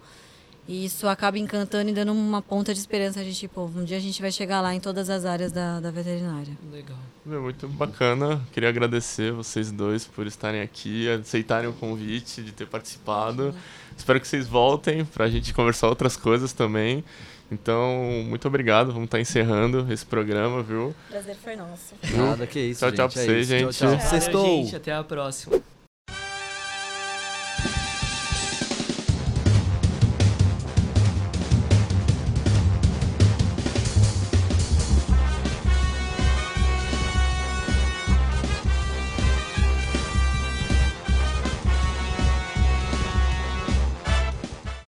[0.66, 4.00] E isso acaba encantando e dando uma ponta de esperança de tipo, um dia a
[4.00, 6.58] gente vai chegar lá em todas as áreas da, da veterinária.
[6.72, 6.98] Legal.
[7.26, 8.42] Muito bacana.
[8.54, 13.54] Queria agradecer vocês dois por estarem aqui, aceitarem o convite, de ter participado.
[13.98, 17.04] Espero que vocês voltem para a gente conversar outras coisas também.
[17.52, 18.88] Então, muito obrigado.
[18.92, 20.96] Vamos estar encerrando esse programa, viu?
[21.10, 21.94] Prazer foi nosso.
[22.16, 22.98] Nada, que isso, Tchau, gente.
[22.98, 23.62] tchau pra é vocês, gente.
[23.62, 23.90] Tchau, tchau.
[23.90, 24.46] Valeu, Sextou.
[24.46, 24.76] gente.
[24.76, 25.73] Até a próxima.